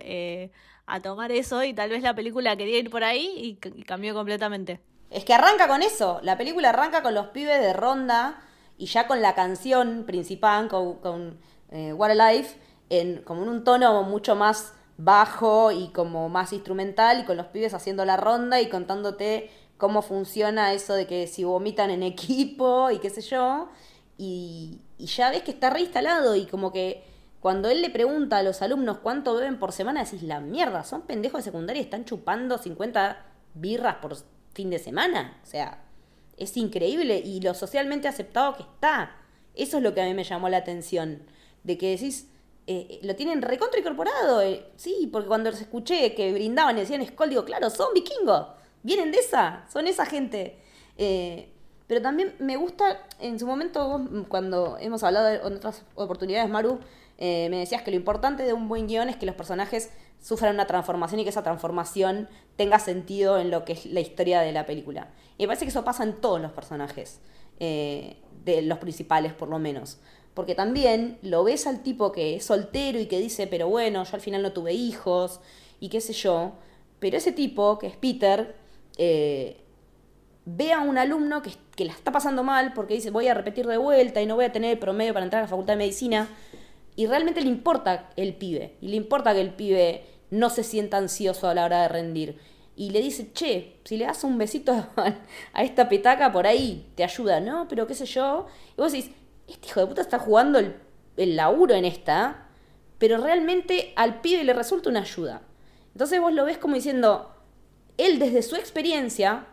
[0.87, 4.79] a tomar eso y tal vez la película quería ir por ahí y, cambió completamente.
[5.09, 8.41] Es que arranca con eso, la película arranca con los pibes de ronda
[8.77, 11.37] y ya con la canción principal, con, con
[11.71, 12.57] eh, Life,
[12.89, 17.47] en, como en un tono mucho más bajo y como más instrumental y con los
[17.47, 22.91] pibes haciendo la ronda y contándote cómo funciona eso de que si vomitan en equipo
[22.91, 23.69] y qué sé yo.
[24.17, 27.03] Y ya ves que está reinstalado y como que
[27.45, 31.03] cuando él le pregunta a los alumnos cuánto beben por semana, decís, la mierda, son
[31.03, 34.17] pendejos de secundaria y están chupando 50 birras por
[34.55, 35.39] fin de semana.
[35.43, 35.85] O sea,
[36.37, 39.15] es increíble y lo socialmente aceptado que está.
[39.53, 41.21] Eso es lo que a mí me llamó la atención.
[41.61, 42.31] De que decís,
[42.65, 44.41] eh, lo tienen recontra incorporado.
[44.41, 48.47] Eh, sí, porque cuando escuché que brindaban y decían Skull, digo, claro, son vikingos.
[48.81, 50.63] Vienen de esa, son esa gente.
[50.97, 51.53] Eh,
[51.85, 56.79] pero también me gusta, en su momento, cuando hemos hablado de otras oportunidades, Maru,
[57.17, 60.53] eh, me decías que lo importante de un buen guion es que los personajes sufran
[60.53, 64.51] una transformación y que esa transformación tenga sentido en lo que es la historia de
[64.51, 65.09] la película.
[65.37, 67.19] Y me parece que eso pasa en todos los personajes,
[67.59, 69.99] eh, de los principales por lo menos.
[70.33, 74.15] Porque también lo ves al tipo que es soltero y que dice, pero bueno, yo
[74.15, 75.39] al final no tuve hijos
[75.79, 76.53] y qué sé yo.
[76.99, 78.55] Pero ese tipo, que es Peter,
[78.97, 79.61] eh,
[80.43, 83.65] ve a un alumno que, que la está pasando mal porque dice, voy a repetir
[83.67, 85.77] de vuelta y no voy a tener el promedio para entrar a la facultad de
[85.77, 86.27] medicina
[86.95, 90.97] y realmente le importa el pibe, y le importa que el pibe no se sienta
[90.97, 92.39] ansioso a la hora de rendir.
[92.75, 94.73] Y le dice, che, si le das un besito
[95.53, 97.67] a, esta petaca por ahí, te ayuda, ¿no?
[97.67, 98.47] Pero qué sé yo.
[98.77, 99.11] Y vos decís,
[99.47, 100.75] este hijo de puta está jugando el,
[101.15, 102.47] el laburo en esta,
[102.97, 105.41] pero realmente al pibe le resulta una ayuda.
[105.93, 107.33] Entonces vos lo ves como diciendo,
[107.97, 109.47] él desde su experiencia,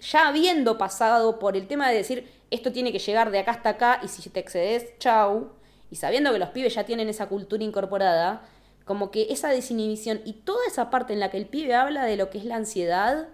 [0.00, 3.68] ya habiendo pasado por el tema de decir, esto tiene que llegar de acá hasta
[3.70, 5.52] acá y si te excedes, chau,
[5.92, 8.48] y sabiendo que los pibes ya tienen esa cultura incorporada,
[8.86, 12.16] como que esa desinhibición y toda esa parte en la que el pibe habla de
[12.16, 13.28] lo que es la ansiedad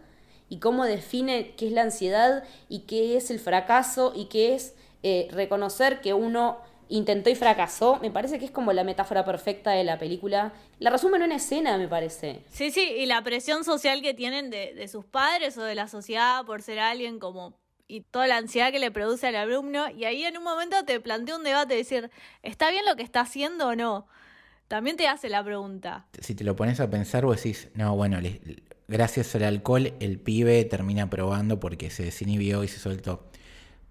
[0.48, 4.74] y cómo define qué es la ansiedad y qué es el fracaso y qué es
[5.04, 9.70] eh, reconocer que uno intentó y fracasó, me parece que es como la metáfora perfecta
[9.70, 10.52] de la película.
[10.80, 12.42] La resume en una escena, me parece.
[12.50, 16.44] Sí, sí, y la presión social que tienen de sus padres o de la sociedad
[16.44, 17.56] por ser alguien como
[17.88, 19.90] y toda la ansiedad que le produce al alumno.
[19.90, 22.10] Y ahí en un momento te plantea un debate, decir,
[22.42, 24.06] ¿está bien lo que está haciendo o no?
[24.68, 26.06] También te hace la pregunta.
[26.20, 28.18] Si te lo pones a pensar, vos decís, no, bueno,
[28.86, 33.30] gracias al alcohol el pibe termina probando porque se desinhibió y se soltó.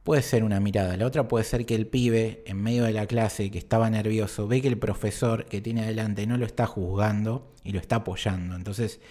[0.03, 0.95] Puede ser una mirada.
[0.95, 4.47] La otra puede ser que el pibe, en medio de la clase, que estaba nervioso,
[4.47, 8.55] ve que el profesor que tiene adelante no lo está juzgando y lo está apoyando.
[8.55, 9.01] Entonces,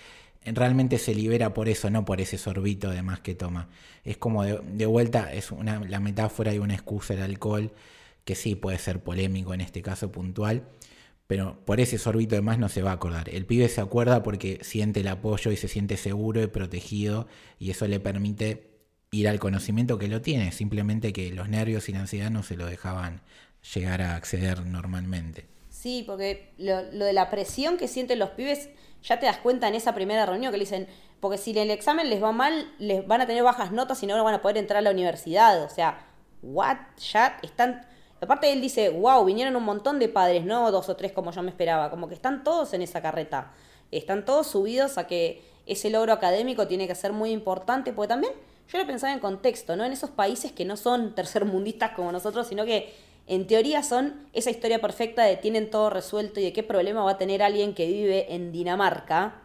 [0.54, 3.68] realmente se libera por eso, no por ese sorbito de más que toma.
[4.04, 7.72] Es como de, vuelta, es una, la metáfora y una excusa el alcohol,
[8.24, 10.68] que sí puede ser polémico en este caso puntual,
[11.26, 13.28] pero por ese sorbito de más no se va a acordar.
[13.28, 17.26] El pibe se acuerda porque siente el apoyo y se siente seguro y protegido
[17.58, 18.70] y eso le permite
[19.10, 22.56] ir al conocimiento que lo tiene, simplemente que los nervios y la ansiedad no se
[22.56, 23.22] lo dejaban
[23.74, 25.55] llegar a acceder normalmente.
[25.86, 28.70] Sí, porque lo, de la presión que sienten los pibes,
[29.04, 30.88] ya te das cuenta en esa primera reunión que le dicen,
[31.20, 34.24] porque si el examen les va mal, les van a tener bajas notas y no
[34.24, 35.62] van a poder entrar a la universidad.
[35.62, 36.04] O sea,
[36.42, 36.78] what?
[37.12, 37.86] Ya están...
[38.20, 41.40] Aparte él dice, wow, vinieron un montón de padres, no dos o tres como yo
[41.44, 43.52] me esperaba, como que están todos en esa carreta.
[43.92, 48.32] Están todos subidos a que ese logro académico tiene que ser muy importante, porque también
[48.66, 49.84] yo lo pensaba en contexto, ¿no?
[49.84, 52.92] En esos países que no son tercermundistas como nosotros, sino que
[53.26, 57.12] en teoría son esa historia perfecta de tienen todo resuelto y de qué problema va
[57.12, 59.42] a tener alguien que vive en Dinamarca.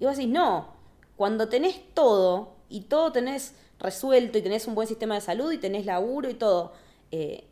[0.00, 0.68] Y vos decís, no,
[1.16, 5.58] cuando tenés todo y todo tenés resuelto y tenés un buen sistema de salud y
[5.58, 6.72] tenés laburo y todo,
[7.12, 7.44] eh,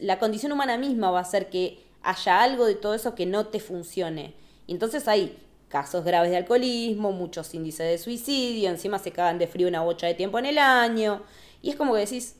[0.00, 3.46] la condición humana misma va a hacer que haya algo de todo eso que no
[3.46, 4.34] te funcione.
[4.66, 5.38] Y entonces hay
[5.68, 10.06] casos graves de alcoholismo, muchos índices de suicidio, encima se cagan de frío una bocha
[10.06, 11.22] de tiempo en el año.
[11.62, 12.36] Y es como que decís,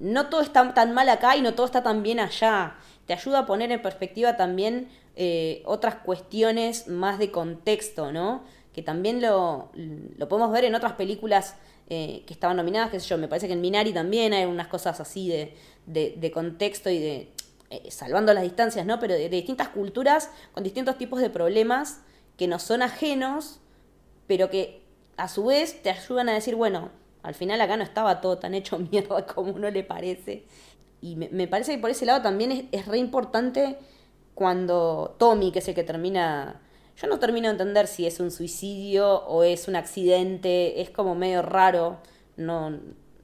[0.00, 2.76] no todo está tan mal acá y no todo está tan bien allá.
[3.06, 8.42] Te ayuda a poner en perspectiva también eh, otras cuestiones más de contexto, ¿no?
[8.72, 9.70] Que también lo,
[10.16, 11.56] lo podemos ver en otras películas
[11.88, 14.68] eh, que estaban nominadas, qué sé yo, me parece que en Minari también hay unas
[14.68, 17.32] cosas así de, de, contexto y de,
[17.68, 19.00] eh, salvando las distancias, ¿no?
[19.00, 22.00] Pero de distintas culturas con distintos tipos de problemas
[22.36, 23.58] que nos son ajenos,
[24.28, 24.84] pero que
[25.16, 26.90] a su vez te ayudan a decir, bueno,
[27.22, 30.44] al final acá no estaba todo tan hecho mierda como uno le parece.
[31.02, 33.78] Y me, parece que por ese lado también es, es re importante
[34.34, 36.60] cuando Tommy, que es el que termina...
[36.96, 41.14] Yo no termino de entender si es un suicidio o es un accidente, es como
[41.14, 41.96] medio raro,
[42.36, 42.78] no,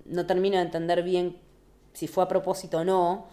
[0.06, 1.36] no termino de entender bien
[1.92, 3.26] si fue a propósito o no,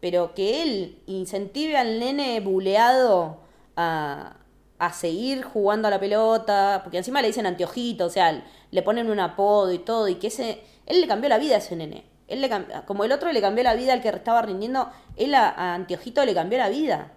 [0.00, 3.38] pero que él incentive al nene buleado
[3.76, 4.36] a,
[4.78, 9.10] a seguir jugando a la pelota, porque encima le dicen anteojito, o sea, le ponen
[9.10, 12.04] un apodo y todo, y que ese, él le cambió la vida a ese nene.
[12.28, 12.50] Él le
[12.86, 16.34] como el otro le cambió la vida al que estaba rindiendo, él a, Anteojito le
[16.34, 17.12] cambió la vida.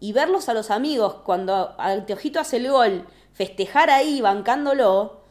[0.00, 5.24] Y verlos a los amigos cuando Anteojito hace el gol, festejar ahí, bancándolo,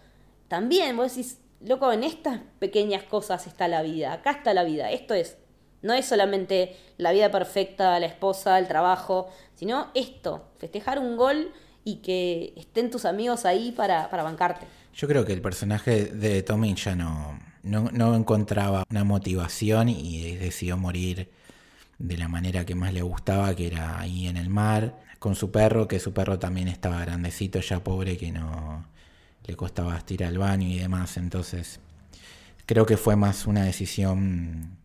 [0.47, 4.91] también vos decís, loco, en estas pequeñas cosas está la vida, acá está la vida,
[4.91, 5.37] esto es,
[5.81, 11.53] no es solamente la vida perfecta, la esposa, el trabajo, sino esto, festejar un gol
[11.89, 14.67] y que estén tus amigos ahí para, bancarte.
[14.93, 20.77] Yo creo que el personaje de Tommy ya no, no, encontraba una motivación y decidió
[20.77, 21.29] morir
[21.97, 25.51] de la manera que más le gustaba, que era ahí en el mar, con su
[25.51, 28.85] perro, que su perro también estaba grandecito, ya pobre, que no
[29.45, 31.17] le costaba estirar al baño y demás.
[31.17, 31.79] Entonces,
[32.65, 34.77] creo que fue más una decisión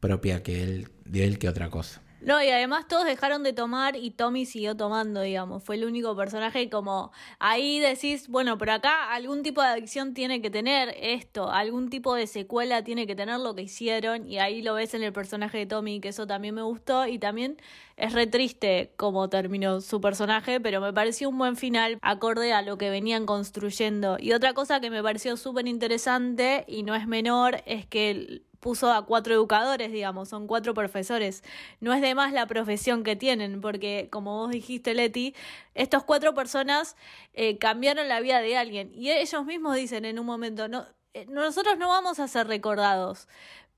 [0.00, 2.00] propia que él, de él que otra cosa.
[2.26, 5.62] No, y además todos dejaron de tomar y Tommy siguió tomando, digamos.
[5.62, 10.42] Fue el único personaje como ahí decís, bueno, pero acá algún tipo de adicción tiene
[10.42, 14.60] que tener esto, algún tipo de secuela tiene que tener lo que hicieron y ahí
[14.60, 17.58] lo ves en el personaje de Tommy, que eso también me gustó y también
[17.96, 22.60] es re triste cómo terminó su personaje, pero me pareció un buen final acorde a
[22.60, 24.16] lo que venían construyendo.
[24.18, 28.92] Y otra cosa que me pareció súper interesante y no es menor es que puso
[28.92, 31.44] a cuatro educadores, digamos, son cuatro profesores.
[31.78, 35.36] No es de más la profesión que tienen, porque como vos dijiste, Leti,
[35.74, 36.96] estas cuatro personas
[37.32, 38.90] eh, cambiaron la vida de alguien.
[38.92, 43.28] Y ellos mismos dicen en un momento, no, eh, nosotros no vamos a ser recordados,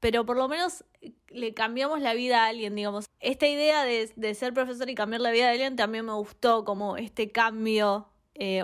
[0.01, 3.05] pero por lo menos eh, le cambiamos la vida a alguien, digamos.
[3.21, 6.65] Esta idea de, de ser profesor y cambiar la vida de alguien también me gustó,
[6.65, 8.09] como este cambio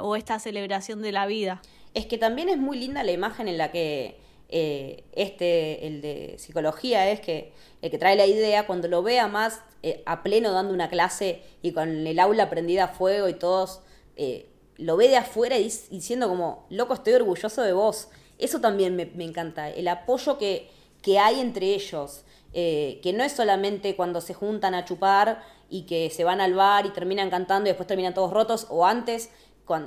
[0.01, 1.61] o esta celebración de la vida.
[1.95, 6.37] es que también es muy linda la imagen en la que eh, este, el de
[6.39, 7.53] psicología, es que
[7.83, 11.43] el que trae la idea, cuando lo vea más eh, a pleno dando una clase
[11.63, 13.81] y con el aula prendida a fuego y todos,
[14.17, 18.09] eh, lo ve de afuera y diciendo como, loco, estoy orgulloso de vos.
[18.39, 20.71] Eso también me, me encanta, el apoyo que,
[21.03, 26.09] que hay entre ellos, que no es solamente cuando se juntan a chupar y que
[26.11, 29.31] se van al bar y terminan cantando y después terminan todos rotos, o antes,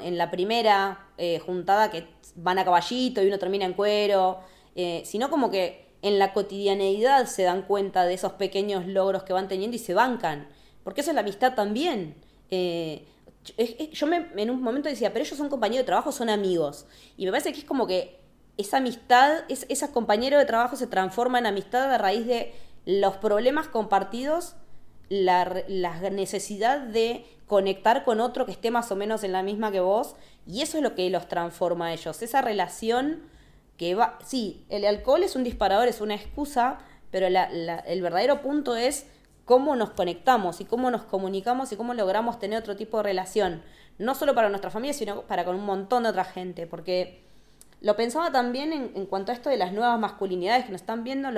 [0.02, 1.08] en la primera
[1.46, 2.06] juntada que
[2.38, 4.40] van a caballito y uno termina en cuero,
[4.76, 9.34] eh, sino como que en la cotidianeidad se dan cuenta de esos pequeños logros que
[9.34, 10.48] van teniendo y se bancan,
[10.84, 12.16] porque eso es la amistad también.
[12.50, 13.06] Eh,
[13.92, 16.86] yo me, en un momento decía, pero ellos son compañeros de trabajo, son amigos.
[17.18, 18.20] Y me parece que es como que
[18.58, 22.54] esa amistad, es, esos compañeros de trabajo se transforma en amistad a raíz de
[22.86, 24.56] los problemas compartidos,
[25.10, 29.72] la, la, necesidad de conectar con otro que esté más o menos en la misma
[29.72, 33.22] que vos, y eso es lo que los transforma a ellos, esa relación
[33.78, 36.80] que va, sí, el alcohol es un disparador, es una excusa,
[37.12, 39.06] pero el verdadero punto es
[39.46, 43.62] cómo nos conectamos y cómo nos comunicamos y cómo logramos tener otro tipo de relación,
[43.98, 47.24] no solo para nuestra familia, sino para con un montón de otra gente, porque
[47.80, 51.30] lo pensaba también en, cuanto a esto de las nuevas masculinidades que nos están viendo,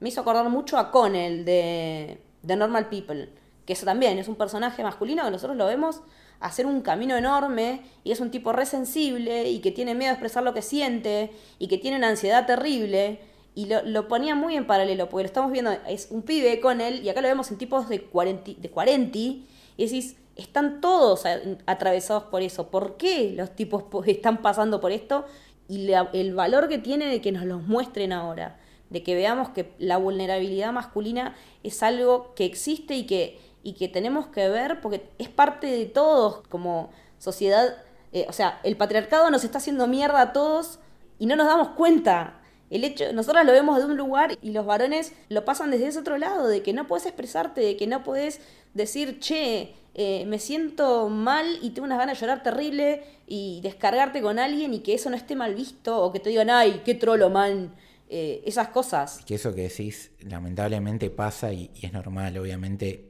[0.00, 3.28] me hizo acordar mucho a Connell de, de Normal People,
[3.68, 6.00] que eso también es un personaje masculino que nosotros lo vemos
[6.40, 10.42] hacer un camino enorme y es un tipo resensible y que tiene miedo a expresar
[10.42, 13.20] lo que siente y que tiene una ansiedad terrible.
[13.54, 17.04] Y lo, ponía muy en paralelo, porque lo estamos viendo, es un pibe con él
[17.04, 19.44] y acá lo vemos en tipos de 40, de 40 y
[19.76, 21.24] decís, están todos
[21.66, 22.68] atravesados por eso.
[22.70, 25.26] ¿Por qué los tipos están pasando por esto?
[25.68, 29.72] Y el valor que tiene de que nos los muestren ahora, de que veamos que
[29.78, 35.08] la vulnerabilidad masculina es algo que existe y que y que tenemos que ver porque
[35.18, 37.76] es parte de todos como sociedad.
[38.12, 40.78] Eh, o sea, el patriarcado nos está haciendo mierda a todos
[41.18, 42.40] y no nos damos cuenta.
[42.70, 46.00] El hecho, nosotros lo vemos de un lugar y los varones lo pasan desde ese
[46.00, 48.40] otro lado, de que no puedes expresarte, de que no puedes
[48.74, 54.20] decir, che, eh, me siento mal y tengo unas ganas de llorar terrible y descargarte
[54.20, 56.94] con alguien y que eso no esté mal visto o que te digan, ay, qué
[56.94, 57.74] trolo, man.
[58.10, 59.22] Eh, esas cosas.
[59.26, 63.07] Que eso que decís lamentablemente pasa y es normal, obviamente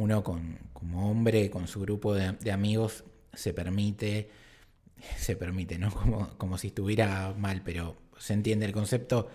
[0.00, 4.30] uno con, como hombre, con su grupo de, amigos, se permite,
[5.18, 5.92] se permite, ¿no?
[5.92, 9.28] Como, como si estuviera mal, pero se entiende el concepto,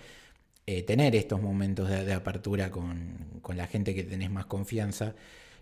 [0.65, 5.13] eh, tener estos momentos de, apertura con, con, la gente que tenés más confianza,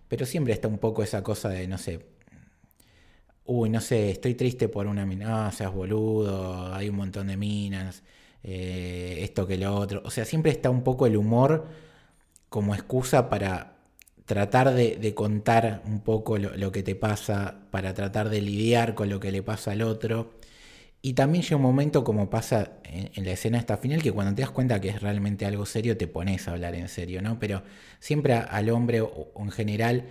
[0.07, 1.99] pero siempre está un poco esa cosa de, no sé,
[3.45, 7.35] uy, no sé, estoy triste por una mina, ah, seas boludo, hay un montón de
[7.35, 8.03] minas,
[8.41, 11.67] eh, esto que lo otro, o sea, siempre está un poco el humor
[12.49, 13.73] como excusa para
[14.25, 19.19] tratar de, contar un poco lo, que te pasa, para tratar de lidiar con lo
[19.19, 20.31] que le pasa al otro.
[21.01, 24.41] Y también llega un momento, como pasa en, la escena esta final, que cuando te
[24.41, 27.39] das cuenta que es realmente algo serio, te pones a hablar en serio, ¿no?
[27.39, 27.63] Pero
[27.99, 30.05] siempre al hombre o, en general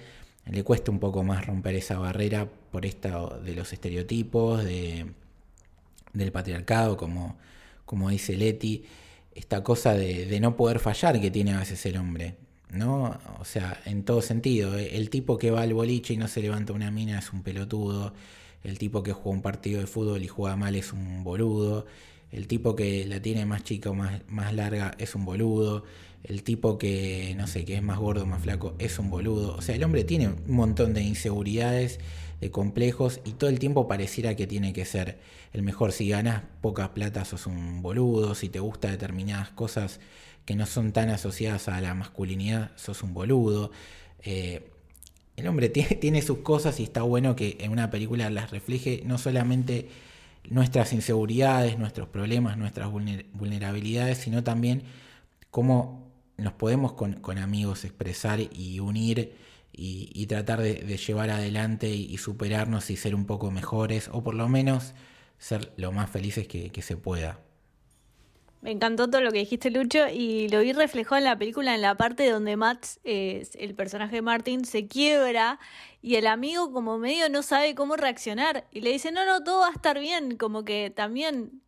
[0.45, 5.07] le cuesta un poco más romper esa barrera por esta de los estereotipos, de,
[6.13, 7.39] del patriarcado, como,
[7.87, 8.85] como dice Leti,
[9.35, 12.37] esta cosa de, de no poder fallar que tiene a veces el hombre.
[12.73, 13.19] ¿No?
[13.39, 14.79] O sea, en todo sentido.
[14.79, 17.43] Eh, el tipo que va al boliche y no se levanta una mina es un
[17.43, 18.15] pelotudo.
[18.65, 21.87] El tipo que juega un partido de fútbol y juega mal es un boludo.
[22.31, 25.85] El tipo que la tiene más chica o más, más larga es un boludo.
[26.25, 29.57] El tipo que, no sé, que es más gordo o más flaco es un boludo.
[29.57, 31.99] O sea, el hombre tiene un montón de inseguridades,
[32.41, 35.19] de complejos y todo el tiempo pareciera que tiene que ser
[35.53, 35.93] el mejor.
[35.93, 38.35] Si ganas pocas plata sos un boludo.
[38.35, 40.01] Si te gusta determinadas cosas
[40.45, 43.71] que no son tan asociadas a la masculinidad, sos un boludo.
[44.23, 44.71] Eh,
[45.37, 49.03] el hombre tiene, tiene, sus cosas y está bueno que en una película las refleje
[49.05, 49.89] no solamente
[50.49, 54.83] nuestras inseguridades, nuestros problemas, nuestras vulnerabilidades, sino también
[55.51, 59.37] cómo nos podemos con, amigos expresar y unir
[59.73, 64.49] y, tratar de, llevar adelante y, superarnos y ser un poco mejores o por lo
[64.49, 64.95] menos
[65.39, 67.41] ser lo más felices que se pueda.
[68.63, 71.83] Me encantó todo lo que dijiste, Lucho, y lo vi reflejado en la película, en
[71.83, 75.59] la parte donde Matt, eh, el personaje de Martin, se quiebra
[76.01, 79.63] y el amigo como medio no sabe cómo reaccionar y le dice, no, no, todo
[79.63, 81.61] va a estar bien, como que también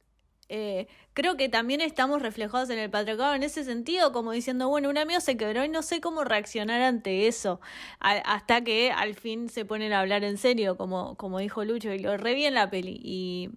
[0.56, 4.88] eh, creo que también estamos reflejados en el patriarcado en ese sentido, como diciendo, bueno,
[4.88, 7.60] un amigo se quebró y no sé cómo reaccionar ante eso,
[7.98, 11.98] hasta que al fin se ponen a hablar en serio, como, como dijo Lucho, y
[11.98, 13.00] lo re en la peli.
[13.02, 13.50] Y,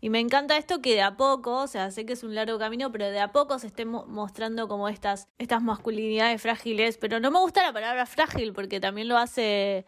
[0.00, 2.58] y, me encanta esto que de a poco, o sea, sé que es un largo
[2.58, 7.30] camino, pero de a poco se estén mostrando como estas, estas masculinidades frágiles, pero no
[7.30, 9.86] me gusta la palabra frágil porque también lo hace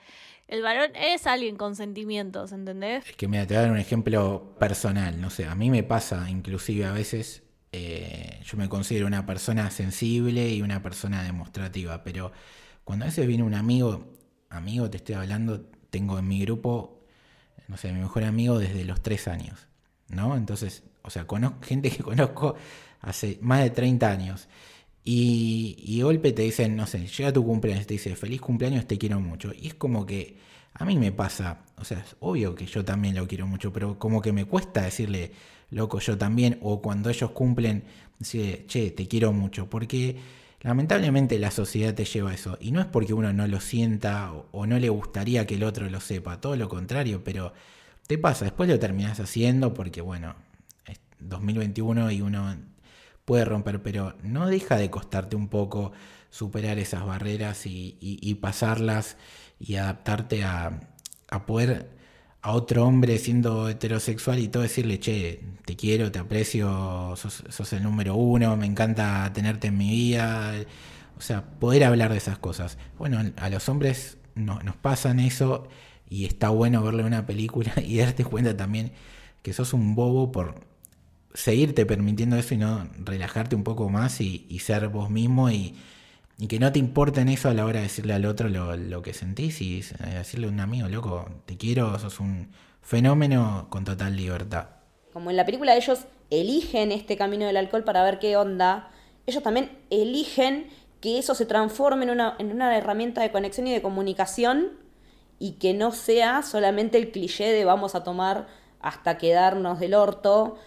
[0.53, 3.09] el varón es alguien con sentimientos, ¿entendés?
[3.09, 5.83] Es que mira, te voy a dar un ejemplo personal, no sé, a mí me
[5.83, 7.43] pasa inclusive a veces,
[7.73, 12.33] eh, yo me considero una persona sensible y una persona demostrativa, pero
[12.85, 14.13] cuando a veces viene un amigo,
[14.51, 17.03] amigo te estoy hablando, tengo en mi grupo,
[17.69, 19.69] no sé, mi mejor amigo desde los tres años,
[20.09, 20.37] ¿no?
[20.37, 22.57] Entonces, o sea, conozco gente que conozco
[23.01, 24.49] hace más de 30 años.
[25.05, 28.99] Y, y golpe te dicen, no sé, llega tu cumpleaños, te dice, feliz cumpleaños, te
[28.99, 29.53] quiero mucho.
[29.59, 30.37] Y es como que
[30.75, 33.99] a mí me pasa, o sea, es obvio que yo también lo quiero mucho, pero
[33.99, 35.33] como que me cuesta decirle,
[35.71, 37.85] loco, yo también, o cuando ellos cumplen,
[38.19, 40.17] decirle, che, te quiero mucho, porque
[40.61, 42.57] lamentablemente la sociedad te lleva a eso.
[42.61, 45.91] Y no es porque uno no lo sienta o no le gustaría que el otro
[45.91, 47.53] lo sepa, todo lo contrario, pero
[48.07, 50.35] te pasa, después lo terminas haciendo porque, bueno,
[50.87, 52.57] es 2021 y uno
[53.25, 55.93] puede romper, pero no deja de costarte un poco
[56.31, 59.17] superar esas barreras y, y- pasarlas
[59.61, 60.81] y adaptarte a,
[61.31, 61.91] a poder
[62.45, 67.73] a otro hombre siendo heterosexual y todo decirle, che, te quiero, te aprecio, sos, sos
[67.73, 70.53] el número uno, me encanta tenerte en mi vida.
[71.17, 72.79] O sea, poder hablar de esas cosas.
[72.99, 75.69] Bueno, a los hombres no- nos pasan eso
[76.09, 78.93] y está bueno verle una película y darte cuenta también
[79.43, 80.61] que sos un bobo por
[81.35, 85.75] seguirte permitiendo eso y no relajarte un poco más y, ser vos mismo y,
[86.49, 89.01] que no te importe en eso a la hora de decirle al otro lo, lo
[89.01, 93.85] que sentís y eh, decirle a un amigo, loco, te quiero, sos un fenómeno con
[93.85, 94.67] total libertad.
[95.13, 98.91] Como en la película ellos eligen este camino del alcohol para ver qué onda,
[99.27, 100.67] ellos también eligen
[101.01, 104.71] que eso se transforme en una, en una herramienta de conexión y de comunicación
[105.39, 108.47] y que no sea solamente el cliché de vamos a tomar
[108.81, 110.59] hasta quedarnos del orto,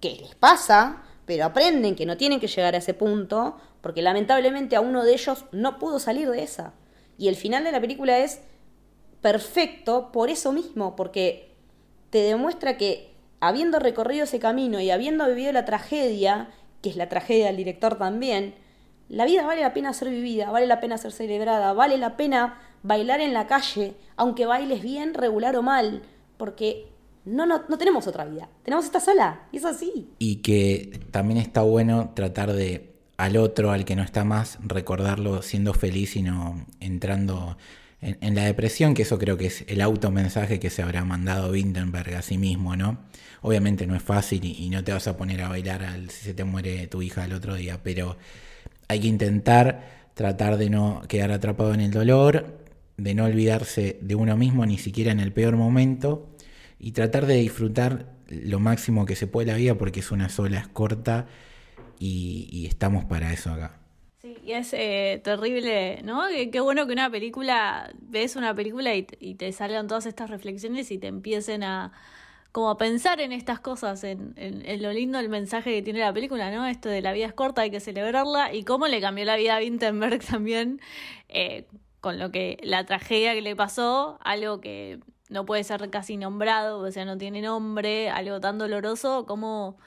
[0.00, 4.76] que les pasa, pero aprenden que no tienen que llegar a ese punto, porque lamentablemente
[4.76, 6.74] a uno de ellos no pudo salir de esa.
[7.16, 8.40] Y el final de la película es
[9.20, 11.54] perfecto por eso mismo, porque
[12.10, 16.50] te demuestra que habiendo recorrido ese camino y habiendo vivido la tragedia,
[16.82, 18.54] que es la tragedia del director también,
[19.08, 22.60] la vida vale la pena ser vivida, vale la pena ser celebrada, vale la pena
[22.82, 26.02] bailar en la calle, aunque bailes bien, regular o mal,
[26.36, 26.88] porque
[27.28, 30.08] no, no, no tenemos otra vida, tenemos esta sola, y es así.
[30.18, 35.42] Y que también está bueno tratar de al otro, al que no está más, recordarlo
[35.42, 37.58] siendo feliz y no entrando
[38.00, 42.14] en, la depresión, que eso creo que es el automensaje que se habrá mandado Windenberg
[42.14, 42.98] a sí mismo, ¿no?
[43.42, 46.26] Obviamente no es fácil y, y no te vas a poner a bailar al, si
[46.26, 48.16] se te muere tu hija el otro día, pero
[48.86, 52.58] hay que intentar tratar de no quedar atrapado en el dolor,
[52.96, 56.28] de no olvidarse de uno mismo ni siquiera en el peor momento
[56.78, 60.58] y tratar de disfrutar lo máximo que se puede la vida porque es una sola,
[60.58, 61.26] es corta
[61.98, 63.80] y, estamos para eso acá.
[64.18, 66.22] Sí, y es eh, terrible, ¿no?
[66.52, 70.98] Qué, bueno que una película, ves una película y, te salgan todas estas reflexiones y
[70.98, 71.92] te empiecen a
[72.50, 74.34] como a pensar en estas cosas, en,
[74.82, 76.66] lo lindo el mensaje que tiene la película, ¿no?
[76.66, 79.56] Esto de la vida es corta, hay que celebrarla y cómo le cambió la vida
[79.56, 80.80] a Winterberg también
[81.28, 81.66] eh,
[82.00, 84.98] con lo que la tragedia que le pasó, algo que
[85.28, 89.78] no puede ser casi nombrado, o sea, no tiene nombre, algo tan doloroso como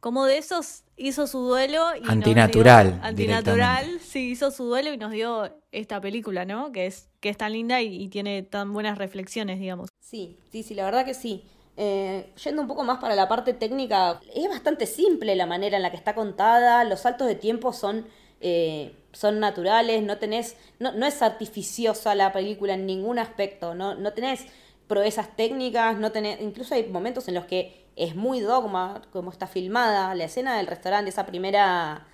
[0.00, 4.92] como de esos hizo su duelo y nos Antinatural, dio- antinatural sí hizo su duelo
[4.92, 8.42] y nos dio esta película no que es que es tan linda y, y tiene
[8.42, 9.90] tan buenas reflexiones digamos.
[10.00, 11.44] Sí, sí, sí, la verdad que sí.
[11.76, 15.82] Eh, yendo un poco más para la parte técnica, es bastante simple la manera en
[15.82, 18.06] la que está contada, los saltos de tiempo son,
[18.40, 23.94] eh, son naturales, no tenés, no, no es artificiosa la película en ningún aspecto, no,
[23.94, 24.46] no tenés
[24.90, 29.46] proezas técnicas, no tenés, incluso hay momentos en los que es muy dogma como está
[29.46, 32.08] filmada, la escena del restaurante, esa primera,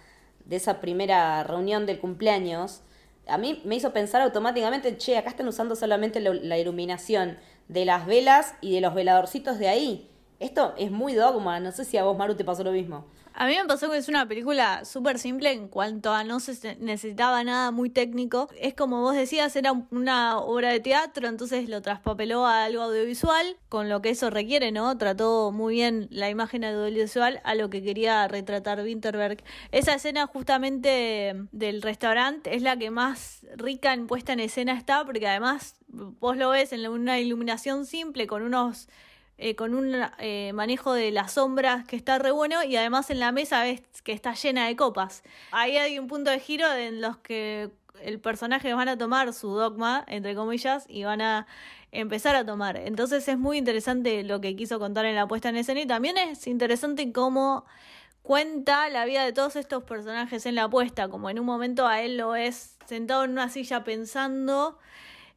[0.45, 2.83] de esa primera reunión del cumpleaños,
[3.27, 8.05] a mí me hizo pensar automáticamente, che, acá están usando solamente la iluminación de las
[8.05, 10.11] velas y de los veladorcitos de ahí.
[10.39, 13.07] Esto es muy dogma, no sé si a vos, Maru, te pasó lo mismo.
[13.39, 16.76] A mí me pasó que es una película súper simple en cuanto a no se
[16.80, 18.49] necesitaba nada muy técnico.
[18.59, 22.82] Es como vos decías era un- una obra de teatro entonces lo traspapeló a algo
[22.82, 27.68] audiovisual con lo que eso requiere no trató muy bien la imagen audiovisual a lo
[27.68, 29.43] que quería retratar Winterberg.
[29.70, 35.05] Esa escena justamente del restaurante es la que más rica en puesta en escena está
[35.05, 38.89] porque además vos lo ves en una iluminación simple con unos
[39.39, 43.20] eh, con un eh, manejo de las sombras que está re bueno y además en
[43.20, 45.22] la mesa ves que está llena de copas.
[45.51, 47.70] Ahí hay un punto de giro en los que
[48.01, 51.47] el personaje van a tomar su dogma, entre comillas, y van a
[51.93, 52.76] empezar a tomar.
[52.76, 56.16] Entonces es muy interesante lo que quiso contar en la puesta en escena y también
[56.16, 57.64] es interesante cómo
[58.22, 62.03] cuenta la vida de todos estos personajes en la puesta, como en un momento a
[62.03, 64.78] él lo es sentado en una silla pensando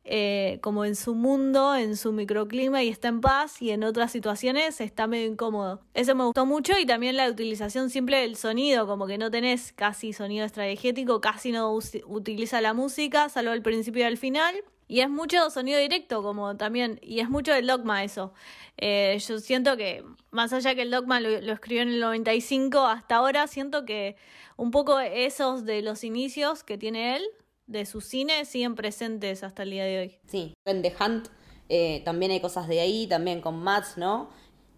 [0.05, 4.11] eh, como en su mundo, en su microclima y está en paz y en otras
[4.11, 5.81] situaciones está medio incómodo.
[5.93, 9.73] Eso me gustó mucho y también la utilización simple del sonido, como que no tenés
[9.73, 11.71] casi sonido estrategético, casi no
[12.07, 14.55] utiliza la música, salvo al principio y al final.
[14.87, 18.33] Y es mucho sonido directo, como también, y es mucho el dogma eso.
[18.77, 22.79] Eh, yo siento que, más allá que el dogma lo, lo, escribió en el 95,
[22.87, 24.15] hasta ahora siento que
[24.57, 27.23] un poco esos de los inicios que tiene él
[27.69, 30.17] de su cine siguen presentes hasta el día de hoy.
[30.27, 31.27] Sí, en The Hunt
[31.69, 34.29] eh, también hay cosas de ahí, también con Mats, ¿no?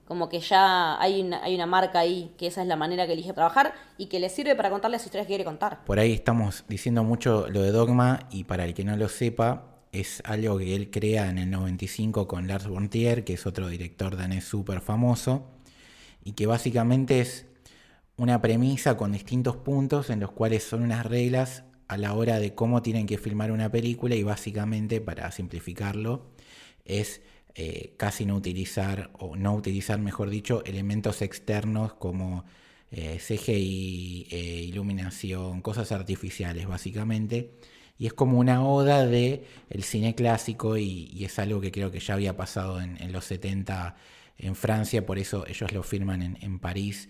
[0.05, 3.13] Como que ya hay una, hay una marca ahí, que esa es la manera que
[3.13, 5.85] elige trabajar y que le sirve para contarle las historias que quiere contar.
[5.85, 9.69] Por ahí estamos diciendo mucho lo de Dogma y para el que no lo sepa,
[9.93, 13.69] es algo que él crea en el 95 con Lars von Trier, que es otro
[13.69, 15.47] director danés súper famoso,
[16.25, 17.45] y que básicamente es
[18.17, 22.55] una premisa con distintos puntos en los cuales son unas reglas a la hora de
[22.55, 26.31] cómo tienen que filmar una película y básicamente, para simplificarlo,
[26.85, 27.21] es
[27.53, 32.45] eh, casi no utilizar, o no utilizar, mejor dicho, elementos externos como
[32.91, 34.37] eh, CGI, eh,
[34.69, 37.51] iluminación, cosas artificiales, básicamente.
[37.97, 41.99] Y es como una oda de el cine clásico y, es algo que creo que
[41.99, 43.97] ya había pasado en, los 70
[44.37, 47.09] en Francia, por eso ellos lo firman en, en París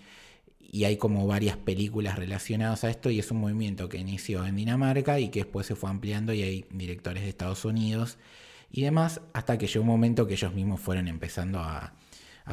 [0.71, 4.55] y hay como varias películas relacionadas a esto y es un movimiento que inició en
[4.55, 8.17] Dinamarca y que después se fue ampliando y hay directores de Estados Unidos
[8.71, 11.93] y demás hasta que llegó un momento que ellos mismos fueron empezando a,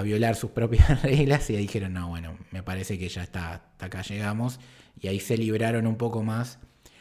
[0.04, 3.86] violar sus propias reglas y ahí dijeron, no, bueno, me parece que ya está, hasta
[3.86, 4.61] acá llegamos
[5.00, 6.61] y ahí se libraron un poco más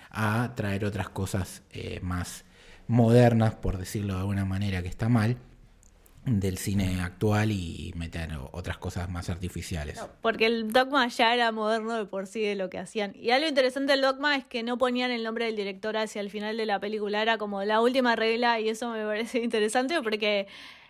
[0.09, 2.43] a traer otras cosas eh, más
[2.87, 5.37] modernas, por decirlo de alguna manera que está mal,
[6.27, 9.99] del cine actual y meter otras cosas más artificiales.
[10.21, 13.15] porque el dogma ya era moderno de por sí de lo que hacían.
[13.15, 16.29] Y algo interesante del dogma es que no ponían el nombre del director hacia el
[16.29, 20.47] final de la película, era como la última regla y eso me parece interesante porque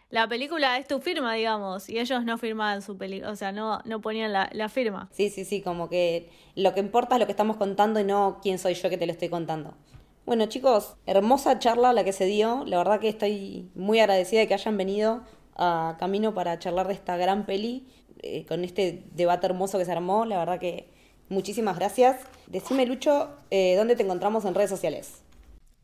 [0.09, 3.81] la película es tu firma, digamos, y ellos no firmaban su película, o sea, no,
[3.83, 5.09] no ponían la, la firma.
[5.11, 8.39] Sí, sí, sí, como que lo que importa es lo que estamos contando y no
[8.41, 9.75] quién soy yo que te lo estoy contando.
[10.27, 12.65] Bueno chicos, hermosa charla la que se dio.
[12.65, 15.23] La verdad que estoy muy agradecida de que hayan venido
[15.55, 17.87] a Camino para charlar de esta gran peli,
[18.21, 20.25] eh, con este debate hermoso que se armó.
[20.25, 20.89] La verdad que
[21.29, 22.17] muchísimas gracias.
[22.47, 25.21] Decime Lucho, eh, ¿dónde te encontramos en redes sociales?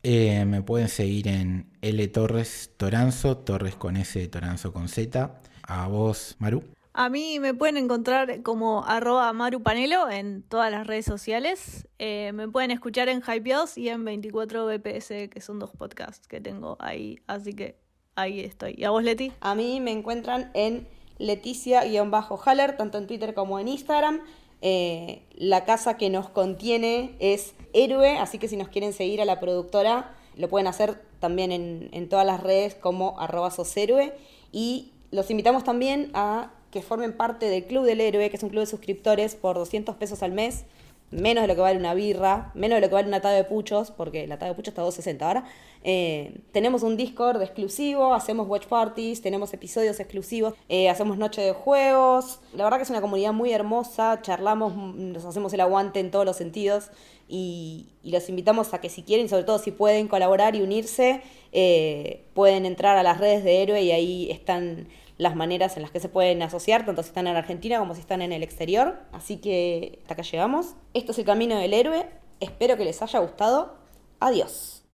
[0.02, 5.40] Eh, me pueden seguir en L Torres Toranzo, Torres con S, Toranzo con Z.
[5.62, 6.62] A vos, Maru.
[6.96, 11.88] A mí me pueden encontrar como arroba marupanelo en todas las redes sociales.
[11.98, 16.40] Eh, me pueden escuchar en Hypeos y en 24 BPS, que son dos podcasts que
[16.40, 17.18] tengo ahí.
[17.26, 17.80] Así que
[18.14, 18.76] ahí estoy.
[18.78, 19.32] ¿Y a vos, Leti?
[19.40, 20.86] A mí me encuentran en
[21.18, 24.20] Leticia-Haller, tanto en Twitter como en Instagram.
[24.62, 29.24] Eh, la casa que nos contiene es Héroe, así que si nos quieren seguir a
[29.24, 34.14] la productora, lo pueden hacer también en, en todas las redes como arroba soshéroe.
[34.52, 38.48] Y los invitamos también a que formen parte del Club del Héroe, que es un
[38.48, 40.64] club de suscriptores por 200 pesos al mes,
[41.12, 43.44] menos de lo que vale una birra, menos de lo que vale una tada de
[43.44, 45.44] puchos, porque la tada de puchos está a 260 ahora.
[45.84, 51.52] Eh, tenemos un Discord exclusivo, hacemos watch parties, tenemos episodios exclusivos, eh, hacemos noche de
[51.52, 52.40] juegos.
[52.52, 56.24] La verdad que es una comunidad muy hermosa, charlamos, nos hacemos el aguante en todos
[56.24, 56.90] los sentidos
[57.28, 61.22] y, los invitamos a que si quieren, sobre todo si pueden colaborar y unirse,
[61.52, 65.90] eh, pueden entrar a las redes de Héroe y ahí están las maneras en las
[65.90, 68.98] que se pueden asociar, tanto si están en Argentina como si están en el exterior.
[69.12, 70.74] Así que hasta acá llegamos.
[70.92, 72.08] Esto es el camino del héroe.
[72.40, 73.76] Espero que les haya gustado.
[74.20, 74.73] Adiós.